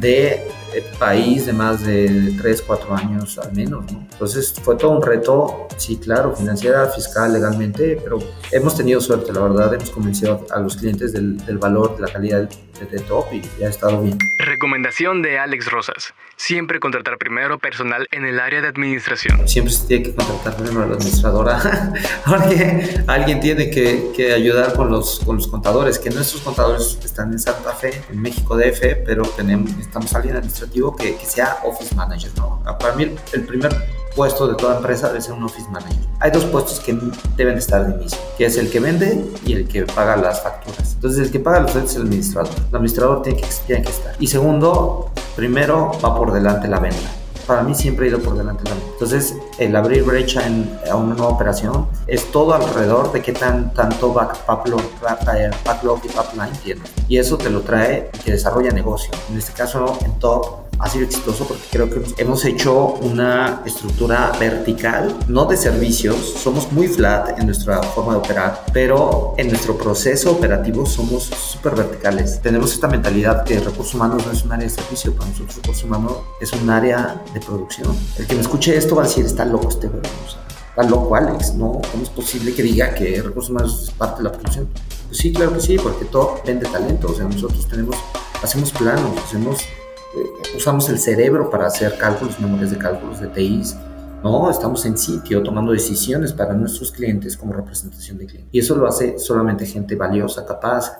de 0.01 0.47
eh, 0.75 0.85
país 0.99 1.47
de 1.47 1.53
más 1.53 1.85
de 1.85 2.35
3, 2.41 2.63
4 2.63 2.97
años 2.97 3.39
al 3.39 3.53
menos. 3.53 3.91
¿no? 3.93 4.07
Entonces 4.13 4.55
fue 4.63 4.77
todo 4.77 4.93
un 4.93 5.03
reto, 5.03 5.69
sí, 5.77 5.97
claro, 5.97 6.35
financiera, 6.35 6.87
fiscal, 6.89 7.33
legalmente, 7.33 7.99
pero 8.03 8.19
hemos 8.51 8.77
tenido 8.77 9.01
suerte, 9.01 9.33
la 9.33 9.41
verdad, 9.41 9.75
hemos 9.75 9.91
convencido 9.91 10.47
a 10.51 10.61
los 10.61 10.77
clientes 10.77 11.13
del, 11.13 11.37
del 11.45 11.59
valor, 11.59 11.97
de 11.97 12.03
la 12.03 12.13
calidad 12.13 12.49
de, 12.49 12.87
de 12.87 13.01
Top 13.01 13.27
y 13.33 13.63
ha 13.63 13.69
estado 13.69 14.03
bien. 14.03 14.19
Recomendación 14.39 15.23
de 15.23 15.39
Alex 15.39 15.71
Rosas. 15.71 16.15
Siempre 16.37 16.81
contratar 16.81 17.19
primero 17.19 17.59
personal 17.59 18.09
en 18.11 18.25
el 18.25 18.41
área 18.41 18.61
de 18.61 18.69
administración. 18.69 19.47
Siempre 19.49 19.73
se 19.73 19.87
tiene 19.87 20.05
que 20.05 20.15
contratar 20.15 20.57
primero 20.57 20.83
a 20.83 20.87
la 20.87 20.95
administradora, 20.95 21.93
porque 22.27 23.03
alguien 23.07 23.41
tiene 23.41 23.71
que, 23.71 24.11
que, 24.17 24.33
ayudar 24.33 24.75
con 24.75 24.91
los, 24.91 25.21
con 25.21 25.37
los 25.37 25.47
contadores, 25.47 25.99
que 25.99 26.11
nuestros 26.11 26.43
contadores 26.43 26.99
están 27.05 27.33
en 27.33 27.39
Santa 27.39 27.73
Fe, 27.75 28.03
en 28.11 28.21
México 28.21 28.57
DF, 28.57 29.05
pero 29.05 29.23
tenemos, 29.23 29.71
estamos 29.83 30.15
alguien 30.15 30.37
administrativo 30.37 30.95
que, 30.97 31.17
que 31.17 31.27
sea 31.27 31.59
office 31.65 31.95
manager, 31.95 32.31
¿no? 32.37 32.63
Para 32.79 32.95
mí 32.95 33.15
el 33.33 33.45
primer 33.45 33.75
puesto 34.15 34.47
de 34.47 34.55
toda 34.55 34.77
empresa 34.77 35.09
debe 35.09 35.21
ser 35.21 35.33
un 35.33 35.45
office 35.45 35.69
manager. 35.71 35.99
Hay 36.21 36.31
dos 36.31 36.45
puestos 36.45 36.81
que 36.81 36.99
deben 37.37 37.57
estar 37.57 37.87
de 37.87 38.01
inicio, 38.01 38.19
que 38.37 38.47
es 38.47 38.57
el 38.57 38.71
que 38.71 38.81
vende 38.81 39.25
y 39.45 39.55
el 39.55 39.69
que 39.69 39.83
paga 39.83 40.17
las 40.17 40.43
facturas. 40.43 40.93
Entonces, 40.95 41.27
el 41.27 41.31
que 41.33 41.41
paga 41.41 41.61
los 41.61 41.75
es 41.75 41.97
el 41.97 42.03
administrador. 42.03 42.51
El 42.71 42.77
administrador 42.77 43.23
tiene 43.23 43.41
que, 43.41 43.49
tiene 43.67 43.83
que 43.83 43.91
estar. 43.91 44.15
Y 44.19 44.27
segundo, 44.27 45.11
primero 45.35 45.93
va 46.05 46.15
por 46.17 46.33
delante 46.33 46.69
la 46.69 46.79
venta. 46.79 47.22
Para 47.53 47.65
mí 47.65 47.75
siempre 47.75 48.07
ha 48.07 48.09
ido 48.09 48.19
por 48.19 48.35
delante 48.35 48.65
la 48.65 48.71
venta. 48.71 48.89
Entonces, 48.93 49.37
el 49.59 49.77
abrir 49.77 50.05
brecha 50.05 50.47
en, 50.47 50.75
a 50.91 50.97
una 50.97 51.15
nueva 51.15 51.33
operación 51.33 51.87
es 52.07 52.33
todo 52.33 52.55
alrededor 52.55 53.13
de 53.13 53.21
qué 53.21 53.35
tan, 53.35 53.75
tanto 53.75 54.15
backlog, 54.15 54.81
backlog 55.63 56.01
y 56.03 56.09
pipeline 56.09 56.57
tiene. 56.65 56.81
Y 57.09 57.19
eso 57.19 57.37
te 57.37 57.51
lo 57.51 57.61
trae 57.61 58.11
te 58.25 58.31
desarrolla 58.33 58.71
negocio. 58.71 59.11
En 59.31 59.37
este 59.37 59.53
caso, 59.53 59.99
en 60.03 60.19
Top, 60.19 60.61
ha 60.83 60.89
sido 60.89 61.05
exitoso 61.05 61.47
porque 61.47 61.63
creo 61.71 61.89
que 61.89 62.03
hemos 62.21 62.45
hecho 62.45 62.95
una 62.95 63.63
estructura 63.65 64.33
vertical, 64.39 65.17
no 65.29 65.45
de 65.45 65.57
servicios, 65.57 66.17
somos 66.43 66.73
muy 66.73 66.89
flat 66.89 67.39
en 67.39 67.47
nuestra 67.47 67.81
forma 67.83 68.15
de 68.15 68.19
operar, 68.19 68.65
pero 68.73 69.35
en 69.39 69.49
nuestro 69.49 69.79
proceso 69.79 70.33
operativo 70.33 70.85
somos 70.85 71.23
súper 71.25 71.77
verticales. 71.77 72.43
Tenemos 72.43 72.73
esta 72.73 72.89
mentalidad 72.89 73.45
que 73.45 73.61
recursos 73.61 73.95
humanos 73.95 74.27
no 74.27 74.33
es 74.33 74.43
un 74.45 74.53
área 74.53 74.65
de 74.67 74.75
servicio, 74.75 75.15
para 75.15 75.31
nosotros 75.31 75.57
recursos 75.57 75.85
humanos 75.85 76.13
es 76.41 76.53
un 76.53 76.69
área 76.69 77.23
de 77.33 77.41
producción. 77.41 77.97
El 78.19 78.27
que 78.27 78.35
me 78.35 78.41
escuche 78.41 78.77
esto 78.77 78.97
va 78.97 79.05
a 79.05 79.07
decir, 79.07 79.25
está 79.25 79.45
loco 79.45 79.69
este 79.69 79.87
güey, 79.87 80.03
está 80.71 80.83
loco 80.83 81.15
Alex, 81.15 81.55
¿no? 81.55 81.81
¿Cómo 81.93 82.03
es 82.03 82.11
posible 82.11 82.53
que 82.55 82.63
diga 82.65 82.93
que 82.93 83.23
recursos 83.23 83.51
humanos 83.51 83.85
es 83.85 83.91
parte 83.93 84.19
de 84.19 84.25
la 84.25 84.33
producción? 84.33 84.69
Pues 85.07 85.19
sí, 85.19 85.33
claro 85.33 85.55
que 85.55 85.61
sí, 85.61 85.77
porque 85.79 86.07
todo 86.07 86.41
vende 86.45 86.67
talento, 86.69 87.07
o 87.07 87.15
sea, 87.15 87.27
nosotros 87.27 87.69
tenemos, 87.69 87.95
hacemos 88.43 88.73
planos, 88.73 89.13
hacemos 89.25 89.61
usamos 90.57 90.89
el 90.89 90.99
cerebro 90.99 91.51
para 91.51 91.67
hacer 91.67 91.97
cálculos, 91.99 92.39
memorias 92.41 92.71
de 92.71 92.79
cálculos 92.79 93.21
de 93.21 93.29
TIs. 93.29 93.77
No, 94.23 94.51
estamos 94.51 94.85
en 94.87 94.97
sitio 94.97 95.43
tomando 95.43 95.73
decisiones 95.73 96.33
para 96.33 96.55
nuestros 96.55 96.93
clientes 96.93 97.37
como 97.37 97.53
representación 97.53 98.19
de 98.19 98.27
clientes. 98.27 98.51
Y 98.53 98.61
eso 98.61 98.77
lo 98.77 98.87
hace 98.87 99.19
solamente 99.19 99.67
gente 99.67 99.97
valiosa, 99.97 100.47
capaz, 100.47 100.93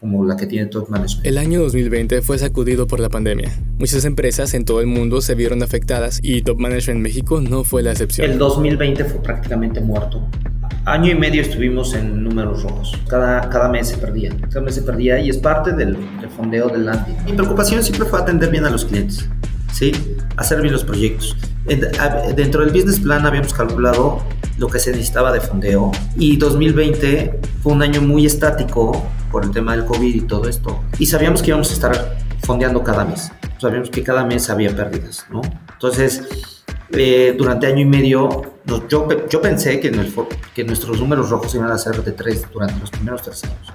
como 0.00 0.24
la 0.24 0.36
que 0.36 0.46
tiene 0.46 0.66
Top 0.66 0.88
Management. 0.88 1.26
El 1.26 1.38
año 1.38 1.60
2020 1.60 2.22
fue 2.22 2.38
sacudido 2.38 2.86
por 2.86 2.98
la 2.98 3.08
pandemia. 3.08 3.52
Muchas 3.78 4.04
empresas 4.04 4.54
en 4.54 4.64
todo 4.64 4.80
el 4.80 4.86
mundo 4.86 5.20
se 5.20 5.34
vieron 5.34 5.62
afectadas 5.62 6.18
y 6.22 6.42
Top 6.42 6.58
Management 6.58 7.00
México 7.00 7.40
no 7.40 7.62
fue 7.62 7.82
la 7.82 7.92
excepción. 7.92 8.30
El 8.30 8.38
2020 8.38 9.04
fue 9.04 9.22
prácticamente 9.22 9.80
muerto 9.80 10.26
año 10.84 11.10
y 11.10 11.14
medio 11.14 11.42
estuvimos 11.42 11.94
en 11.94 12.24
números 12.24 12.62
rojos. 12.62 12.98
Cada, 13.08 13.48
cada 13.48 13.68
mes 13.68 13.88
se 13.88 13.98
perdía. 13.98 14.34
Cada 14.50 14.60
mes 14.60 14.74
se 14.74 14.82
perdía 14.82 15.20
y 15.20 15.30
es 15.30 15.38
parte 15.38 15.72
del, 15.72 15.96
del 16.20 16.30
fondeo 16.30 16.68
del 16.68 16.86
landing. 16.86 17.16
Mi 17.24 17.32
preocupación 17.32 17.82
siempre 17.82 18.06
fue 18.06 18.20
atender 18.20 18.50
bien 18.50 18.64
a 18.64 18.70
los 18.70 18.84
clientes, 18.84 19.28
¿sí? 19.72 19.92
Hacer 20.36 20.60
bien 20.60 20.72
los 20.72 20.84
proyectos. 20.84 21.36
Dentro 22.34 22.64
del 22.64 22.72
business 22.72 23.00
plan 23.00 23.24
habíamos 23.24 23.54
calculado 23.54 24.22
lo 24.58 24.66
que 24.66 24.78
se 24.78 24.90
necesitaba 24.90 25.32
de 25.32 25.40
fondeo 25.40 25.92
y 26.16 26.36
2020 26.36 27.40
fue 27.62 27.72
un 27.72 27.82
año 27.82 28.02
muy 28.02 28.26
estático 28.26 29.06
por 29.30 29.44
el 29.44 29.50
tema 29.52 29.76
del 29.76 29.84
COVID 29.84 30.14
y 30.14 30.20
todo 30.22 30.48
esto. 30.48 30.82
Y 30.98 31.06
sabíamos 31.06 31.42
que 31.42 31.48
íbamos 31.48 31.70
a 31.70 31.74
estar 31.74 32.16
fondeando 32.44 32.82
cada 32.82 33.04
mes. 33.04 33.30
Sabíamos 33.58 33.90
que 33.90 34.02
cada 34.02 34.24
mes 34.24 34.50
había 34.50 34.74
pérdidas, 34.74 35.26
¿no? 35.30 35.40
Entonces, 35.72 36.51
eh, 36.94 37.34
durante 37.36 37.66
año 37.66 37.80
y 37.80 37.84
medio, 37.84 38.42
yo, 38.88 39.08
yo 39.28 39.40
pensé 39.40 39.80
que, 39.80 39.88
en 39.88 40.00
el, 40.00 40.12
que 40.54 40.64
nuestros 40.64 41.00
números 41.00 41.30
rojos 41.30 41.54
iban 41.54 41.70
a 41.70 41.78
ser 41.78 42.02
de 42.02 42.12
3 42.12 42.46
durante 42.52 42.78
los 42.80 42.90
primeros 42.90 43.22
tres 43.22 43.44
años. 43.44 43.72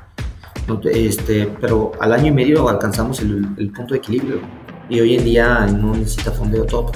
Este, 0.91 1.47
pero 1.62 1.93
al 1.99 2.12
año 2.12 2.27
y 2.27 2.32
medio 2.32 2.67
alcanzamos 2.67 3.21
el, 3.21 3.47
el 3.58 3.71
punto 3.71 3.93
de 3.93 3.99
equilibrio 3.99 4.41
y 4.89 4.99
hoy 4.99 5.15
en 5.15 5.23
día 5.23 5.65
no 5.67 5.93
necesita 5.95 6.32
fondeo 6.32 6.65
top. 6.65 6.95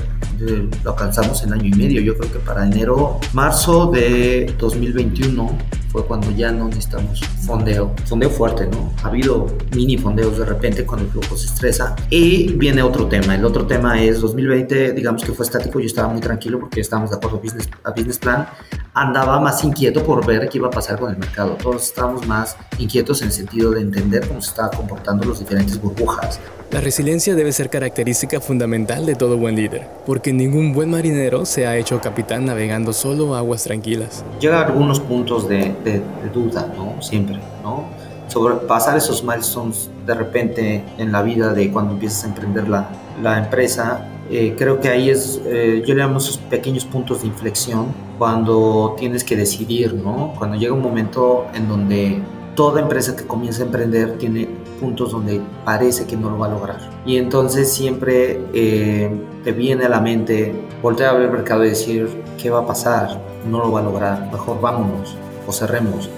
Lo 0.84 0.92
alcanzamos 0.92 1.44
en 1.44 1.54
año 1.54 1.66
y 1.66 1.72
medio. 1.72 2.02
Yo 2.02 2.18
creo 2.18 2.32
que 2.32 2.40
para 2.40 2.66
enero, 2.66 3.20
marzo 3.34 3.92
de 3.92 4.54
2021 4.58 5.58
fue 5.92 6.06
cuando 6.06 6.32
ya 6.32 6.52
no 6.52 6.68
necesitamos 6.68 7.22
fondeo, 7.46 7.94
fondeo 8.06 8.30
fuerte, 8.30 8.68
¿no? 8.68 8.94
Ha 9.04 9.08
habido 9.08 9.48
mini 9.76 9.98
fondeos 9.98 10.38
de 10.38 10.46
repente 10.46 10.86
cuando 10.86 11.06
el 11.06 11.12
flujo 11.12 11.36
se 11.36 11.48
estresa. 11.48 11.96
Y 12.10 12.54
viene 12.54 12.82
otro 12.82 13.08
tema. 13.08 13.36
El 13.36 13.44
otro 13.44 13.66
tema 13.66 14.02
es 14.02 14.22
2020, 14.22 14.94
digamos 14.94 15.24
que 15.24 15.34
fue 15.34 15.46
estático. 15.46 15.80
Yo 15.80 15.88
estaba 15.88 16.08
muy 16.08 16.22
tranquilo 16.22 16.60
porque 16.60 16.82
estábamos 16.82 17.12
de 17.12 17.18
acuerdo 17.18 17.38
a 17.38 17.42
business, 17.42 17.70
a 17.84 17.92
business 17.92 18.20
plan. 18.20 18.48
Andaba 18.94 19.40
más 19.40 19.64
inquieto 19.64 20.04
por 20.04 20.26
ver 20.26 20.48
qué 20.50 20.58
iba 20.58 20.68
a 20.68 20.72
pasar 20.72 21.00
con 21.00 21.12
el 21.12 21.18
mercado. 21.18 21.58
Todos 21.62 21.84
estábamos 21.84 22.28
más 22.28 22.56
inquietos 22.78 23.22
en 23.22 23.28
el 23.28 23.34
sentido 23.34 23.72
de 23.72 23.82
entender 23.82 24.28
cómo 24.28 24.42
se 24.42 24.50
estaban 24.52 24.72
comportando 24.72 25.26
los 25.26 25.40
diferentes 25.40 25.80
burbujas. 25.80 26.40
La 26.72 26.80
resiliencia 26.80 27.36
debe 27.36 27.52
ser 27.52 27.70
característica 27.70 28.40
fundamental 28.40 29.06
de 29.06 29.16
todo 29.16 29.38
buen 29.38 29.58
líder, 29.58 29.90
porque 30.06 30.32
ningún 30.32 30.72
buen 30.72 30.90
marinero 30.90 31.46
se 31.46 31.68
ha 31.68 31.76
hecho 31.76 32.00
capitán 32.00 32.46
navegando 32.46 32.94
solo 32.94 33.36
aguas 33.36 33.66
tranquilas. 33.66 34.24
Llega 34.40 34.62
a 34.62 34.68
algunos 34.68 35.02
puntos 35.02 35.50
de, 35.50 35.76
de, 35.84 35.94
de 35.94 36.30
duda, 36.34 36.72
¿no? 36.76 37.02
Siempre, 37.02 37.40
¿no? 37.64 37.86
Sobre 38.28 38.56
pasar 38.56 38.98
esos 38.98 39.24
milestones 39.24 39.90
de 40.06 40.14
repente 40.14 40.84
en 40.98 41.12
la 41.12 41.22
vida 41.22 41.54
de 41.54 41.72
cuando 41.72 41.94
empiezas 41.94 42.24
a 42.24 42.28
emprender 42.28 42.68
la, 42.70 42.90
la 43.22 43.38
empresa, 43.38 44.08
eh, 44.30 44.56
creo 44.58 44.80
que 44.80 44.88
ahí 44.88 45.10
es, 45.10 45.42
eh, 45.46 45.84
yo 45.86 45.94
le 45.94 46.02
llamo 46.02 46.18
esos 46.18 46.38
pequeños 46.38 46.86
puntos 46.86 47.22
de 47.22 47.28
inflexión 47.28 47.88
cuando 48.18 48.96
tienes 48.98 49.26
que 49.26 49.36
decidir, 49.36 49.94
¿no? 49.94 50.34
Cuando 50.38 50.56
llega 50.56 50.74
un 50.74 50.82
momento 50.82 51.48
en 51.54 51.68
donde 51.68 52.22
toda 52.56 52.80
empresa 52.80 53.14
que 53.14 53.26
comienza 53.26 53.64
a 53.64 53.66
emprender 53.66 54.18
tiene 54.18 54.48
puntos 54.80 55.12
donde 55.12 55.42
parece 55.66 56.06
que 56.06 56.16
no 56.16 56.30
lo 56.30 56.38
va 56.38 56.48
a 56.48 56.52
lograr. 56.52 56.80
Y 57.06 57.18
entonces 57.18 57.72
siempre 57.72 58.40
eh, 58.54 59.12
te 59.44 59.52
viene 59.52 59.86
a 59.86 59.90
la 59.90 60.00
mente 60.00 60.54
voltear 60.82 61.10
a 61.10 61.14
ver 61.14 61.24
el 61.24 61.32
mercado 61.32 61.66
y 61.66 61.70
decir, 61.70 62.10
¿qué 62.42 62.50
va 62.50 62.60
a 62.60 62.66
pasar? 62.66 63.22
No 63.50 63.60
lo 63.60 63.72
va 63.72 63.82
a 63.82 63.84
lograr, 63.84 64.30
mejor 64.32 64.62
vámonos 64.62 65.18
o 65.52 65.54
cerremos. 65.54 66.10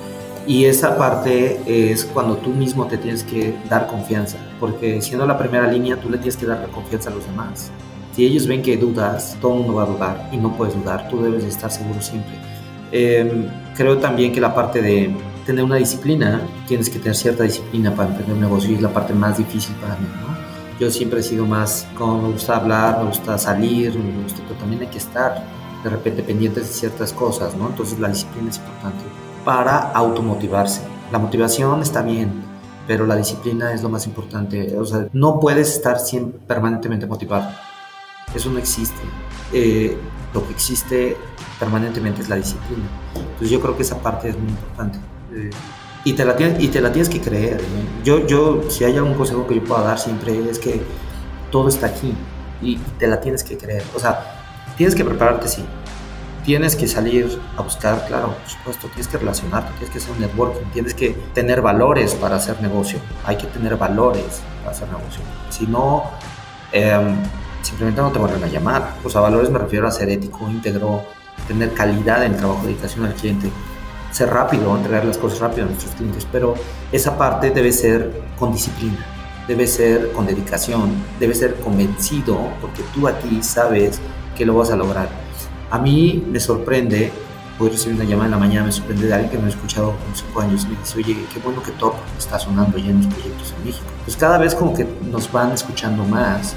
Y 0.45 0.65
esa 0.65 0.97
parte 0.97 1.61
es 1.65 2.03
cuando 2.05 2.37
tú 2.37 2.49
mismo 2.49 2.85
te 2.87 2.97
tienes 2.97 3.23
que 3.23 3.55
dar 3.69 3.87
confianza, 3.87 4.37
porque 4.59 5.01
siendo 5.01 5.25
la 5.25 5.37
primera 5.37 5.67
línea, 5.67 5.95
tú 5.95 6.09
le 6.09 6.17
tienes 6.17 6.35
que 6.35 6.45
dar 6.45 6.59
la 6.59 6.67
confianza 6.67 7.09
a 7.09 7.13
los 7.13 7.25
demás. 7.25 7.71
Si 8.13 8.25
ellos 8.25 8.45
ven 8.45 8.61
que 8.61 8.75
dudas, 8.75 9.37
todo 9.41 9.53
el 9.53 9.59
mundo 9.59 9.75
va 9.75 9.83
a 9.83 9.85
dudar 9.85 10.29
y 10.31 10.37
no 10.37 10.55
puedes 10.55 10.75
dudar, 10.75 11.07
tú 11.09 11.23
debes 11.23 11.43
de 11.43 11.49
estar 11.49 11.71
seguro 11.71 12.01
siempre. 12.01 12.33
Eh, 12.91 13.49
creo 13.75 13.97
también 13.97 14.33
que 14.33 14.41
la 14.41 14.53
parte 14.53 14.81
de 14.81 15.15
tener 15.45 15.63
una 15.63 15.77
disciplina, 15.77 16.41
tienes 16.67 16.89
que 16.89 16.99
tener 16.99 17.15
cierta 17.15 17.43
disciplina 17.43 17.95
para 17.95 18.09
emprender 18.09 18.35
un 18.35 18.41
negocio 18.41 18.71
y 18.71 18.75
es 18.75 18.81
la 18.81 18.93
parte 18.93 19.13
más 19.13 19.37
difícil 19.37 19.75
para 19.75 19.95
mí, 19.95 20.07
¿no? 20.21 20.33
Yo 20.79 20.91
siempre 20.91 21.21
he 21.21 21.23
sido 21.23 21.45
más, 21.45 21.87
como 21.97 22.21
me 22.21 22.33
gusta 22.33 22.57
hablar, 22.57 22.99
me 22.99 23.05
gusta 23.05 23.37
salir, 23.37 23.97
me 23.97 24.23
gusta, 24.23 24.41
pero 24.47 24.59
también 24.59 24.81
hay 24.81 24.87
que 24.87 24.97
estar 24.97 25.43
de 25.83 25.89
repente 25.89 26.21
pendientes 26.21 26.67
de 26.67 26.73
ciertas 26.73 27.13
cosas, 27.13 27.55
¿no? 27.55 27.67
Entonces 27.67 27.97
la 27.99 28.09
disciplina 28.09 28.49
es 28.49 28.57
importante 28.57 29.22
para 29.43 29.91
automotivarse. 29.91 30.81
La 31.11 31.19
motivación 31.19 31.81
está 31.81 32.01
bien, 32.01 32.43
pero 32.87 33.05
la 33.05 33.15
disciplina 33.15 33.73
es 33.73 33.83
lo 33.83 33.89
más 33.89 34.05
importante. 34.07 34.77
O 34.77 34.85
sea, 34.85 35.07
no 35.13 35.39
puedes 35.39 35.69
estar 35.69 35.99
siempre, 35.99 36.39
permanentemente 36.47 37.05
motivado. 37.05 37.49
Eso 38.33 38.49
no 38.49 38.59
existe. 38.59 39.01
Eh, 39.51 39.97
lo 40.33 40.45
que 40.45 40.53
existe 40.53 41.17
permanentemente 41.59 42.21
es 42.21 42.29
la 42.29 42.37
disciplina. 42.37 42.85
Entonces 43.15 43.49
yo 43.49 43.61
creo 43.61 43.75
que 43.75 43.83
esa 43.83 43.99
parte 43.99 44.29
es 44.29 44.37
muy 44.37 44.49
importante. 44.49 44.99
Eh, 45.33 45.49
y, 46.05 46.13
te 46.13 46.25
la 46.25 46.35
tienes, 46.35 46.61
y 46.61 46.67
te 46.67 46.81
la 46.81 46.91
tienes 46.91 47.09
que 47.09 47.21
creer. 47.21 47.61
Yo, 48.03 48.25
yo, 48.25 48.63
si 48.69 48.83
hay 48.83 48.97
algún 48.97 49.13
consejo 49.13 49.47
que 49.47 49.55
yo 49.55 49.63
pueda 49.63 49.83
dar 49.83 49.99
siempre 49.99 50.49
es 50.49 50.59
que 50.59 50.81
todo 51.51 51.69
está 51.69 51.87
aquí 51.87 52.13
y 52.61 52.77
te 52.99 53.07
la 53.07 53.21
tienes 53.21 53.43
que 53.43 53.57
creer. 53.57 53.83
O 53.95 53.99
sea, 53.99 54.41
tienes 54.75 54.95
que 54.95 55.05
prepararte, 55.05 55.47
sí. 55.47 55.63
Tienes 56.45 56.75
que 56.75 56.87
salir 56.87 57.39
a 57.55 57.61
buscar, 57.61 58.05
claro, 58.07 58.35
por 58.35 58.49
supuesto, 58.49 58.87
tienes 58.87 59.07
que 59.07 59.17
relacionarte, 59.17 59.71
tienes 59.77 59.89
que 59.89 59.97
hacer 59.99 60.11
un 60.11 60.19
networking, 60.19 60.65
tienes 60.73 60.93
que 60.93 61.11
tener 61.33 61.61
valores 61.61 62.15
para 62.15 62.35
hacer 62.35 62.61
negocio. 62.61 62.99
Hay 63.25 63.37
que 63.37 63.47
tener 63.47 63.77
valores 63.77 64.41
para 64.59 64.75
hacer 64.75 64.89
negocio. 64.89 65.21
Si 65.49 65.65
no, 65.65 66.03
eh, 66.73 67.15
simplemente 67.61 68.01
no 68.01 68.11
te 68.11 68.19
van 68.19 68.43
a 68.43 68.47
llamar. 68.47 68.95
O 69.05 69.09
sea, 69.09 69.21
valores 69.21 69.49
me 69.49 69.59
refiero 69.59 69.87
a 69.87 69.91
ser 69.91 70.09
ético, 70.09 70.49
íntegro, 70.49 71.03
tener 71.47 71.73
calidad 71.73 72.25
en 72.25 72.33
el 72.33 72.37
trabajo, 72.37 72.63
dedicación 72.65 73.05
al 73.05 73.13
cliente, 73.13 73.49
ser 74.11 74.29
rápido, 74.29 74.75
entregar 74.75 75.05
las 75.05 75.17
cosas 75.17 75.39
rápido 75.39 75.63
a 75.63 75.69
nuestros 75.69 75.95
clientes, 75.95 76.27
pero 76.31 76.55
esa 76.91 77.17
parte 77.17 77.51
debe 77.51 77.71
ser 77.71 78.21
con 78.37 78.51
disciplina, 78.51 79.05
debe 79.47 79.65
ser 79.65 80.11
con 80.11 80.27
dedicación, 80.27 80.91
debe 81.19 81.33
ser 81.33 81.55
convencido, 81.55 82.37
porque 82.61 82.83
tú 82.93 83.07
a 83.07 83.17
ti 83.17 83.41
sabes 83.41 83.99
que 84.37 84.45
lo 84.45 84.55
vas 84.55 84.69
a 84.69 84.75
lograr. 84.75 85.22
A 85.73 85.79
mí 85.79 86.23
me 86.29 86.39
sorprende, 86.39 87.11
voy 87.57 87.69
a 87.69 87.71
recibir 87.71 87.95
una 87.95 88.03
llamada 88.03 88.25
en 88.25 88.31
la 88.33 88.37
mañana, 88.37 88.67
me 88.67 88.71
sorprende 88.71 89.07
de 89.07 89.13
alguien 89.15 89.31
que 89.31 89.37
me 89.39 89.45
ha 89.45 89.49
escuchado 89.49 89.87
con 89.87 90.15
cinco 90.15 90.41
años 90.41 90.65
y 90.65 90.67
me 90.67 90.77
dice, 90.77 90.99
oye, 90.99 91.25
qué 91.33 91.39
bueno 91.39 91.63
que 91.63 91.71
Top 91.71 91.95
está 92.15 92.37
sonando 92.37 92.77
ya 92.77 92.91
en 92.91 92.97
los 92.97 93.07
proyectos 93.11 93.55
en 93.57 93.65
México. 93.65 93.85
Pues 94.05 94.15
cada 94.15 94.37
vez 94.37 94.53
como 94.53 94.75
que 94.75 94.87
nos 95.09 95.31
van 95.31 95.51
escuchando 95.51 96.03
más, 96.05 96.53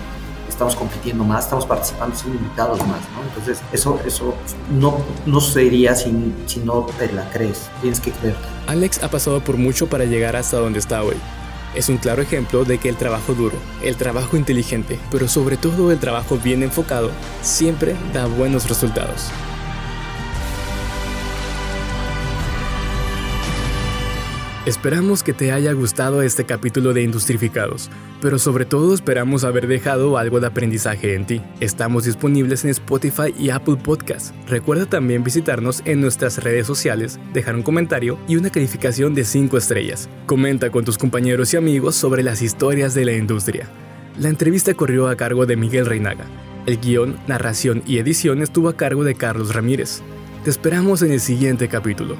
estamos 0.46 0.76
compitiendo 0.76 1.24
más, 1.24 1.44
estamos 1.44 1.64
participando, 1.64 2.14
siendo 2.14 2.38
invitados 2.38 2.78
más, 2.80 3.00
¿no? 3.16 3.22
Entonces, 3.26 3.62
eso, 3.72 3.98
eso 4.04 4.34
no, 4.78 4.98
no 5.24 5.40
sería 5.40 5.94
si, 5.94 6.34
si 6.44 6.60
no 6.60 6.86
te 6.98 7.10
la 7.10 7.26
crees, 7.30 7.70
tienes 7.80 8.00
que 8.00 8.10
creer. 8.10 8.36
Alex 8.66 9.02
ha 9.02 9.08
pasado 9.08 9.40
por 9.40 9.56
mucho 9.56 9.86
para 9.86 10.04
llegar 10.04 10.36
hasta 10.36 10.58
donde 10.58 10.78
está 10.78 11.02
hoy. 11.02 11.16
Es 11.76 11.90
un 11.90 11.98
claro 11.98 12.22
ejemplo 12.22 12.64
de 12.64 12.78
que 12.78 12.88
el 12.88 12.96
trabajo 12.96 13.34
duro, 13.34 13.56
el 13.82 13.96
trabajo 13.96 14.38
inteligente, 14.38 14.98
pero 15.10 15.28
sobre 15.28 15.58
todo 15.58 15.92
el 15.92 15.98
trabajo 15.98 16.38
bien 16.38 16.62
enfocado, 16.62 17.10
siempre 17.42 17.94
da 18.14 18.24
buenos 18.24 18.66
resultados. 18.66 19.30
Esperamos 24.66 25.22
que 25.22 25.32
te 25.32 25.52
haya 25.52 25.72
gustado 25.74 26.22
este 26.22 26.44
capítulo 26.44 26.92
de 26.92 27.04
Industrificados, 27.04 27.88
pero 28.20 28.36
sobre 28.36 28.64
todo 28.64 28.94
esperamos 28.94 29.44
haber 29.44 29.68
dejado 29.68 30.18
algo 30.18 30.40
de 30.40 30.48
aprendizaje 30.48 31.14
en 31.14 31.24
ti. 31.24 31.40
Estamos 31.60 32.02
disponibles 32.02 32.64
en 32.64 32.70
Spotify 32.70 33.32
y 33.38 33.50
Apple 33.50 33.76
Podcasts. 33.76 34.34
Recuerda 34.48 34.86
también 34.86 35.22
visitarnos 35.22 35.82
en 35.84 36.00
nuestras 36.00 36.42
redes 36.42 36.66
sociales, 36.66 37.20
dejar 37.32 37.54
un 37.54 37.62
comentario 37.62 38.18
y 38.26 38.34
una 38.34 38.50
calificación 38.50 39.14
de 39.14 39.22
5 39.22 39.56
estrellas. 39.56 40.08
Comenta 40.26 40.72
con 40.72 40.84
tus 40.84 40.98
compañeros 40.98 41.54
y 41.54 41.58
amigos 41.58 41.94
sobre 41.94 42.24
las 42.24 42.42
historias 42.42 42.92
de 42.92 43.04
la 43.04 43.12
industria. 43.12 43.68
La 44.18 44.30
entrevista 44.30 44.74
corrió 44.74 45.06
a 45.06 45.14
cargo 45.14 45.46
de 45.46 45.56
Miguel 45.56 45.86
Reinaga. 45.86 46.24
El 46.66 46.80
guion, 46.80 47.16
narración 47.28 47.84
y 47.86 47.98
edición 47.98 48.42
estuvo 48.42 48.68
a 48.68 48.76
cargo 48.76 49.04
de 49.04 49.14
Carlos 49.14 49.54
Ramírez. 49.54 50.02
Te 50.42 50.50
esperamos 50.50 51.02
en 51.02 51.12
el 51.12 51.20
siguiente 51.20 51.68
capítulo. 51.68 52.16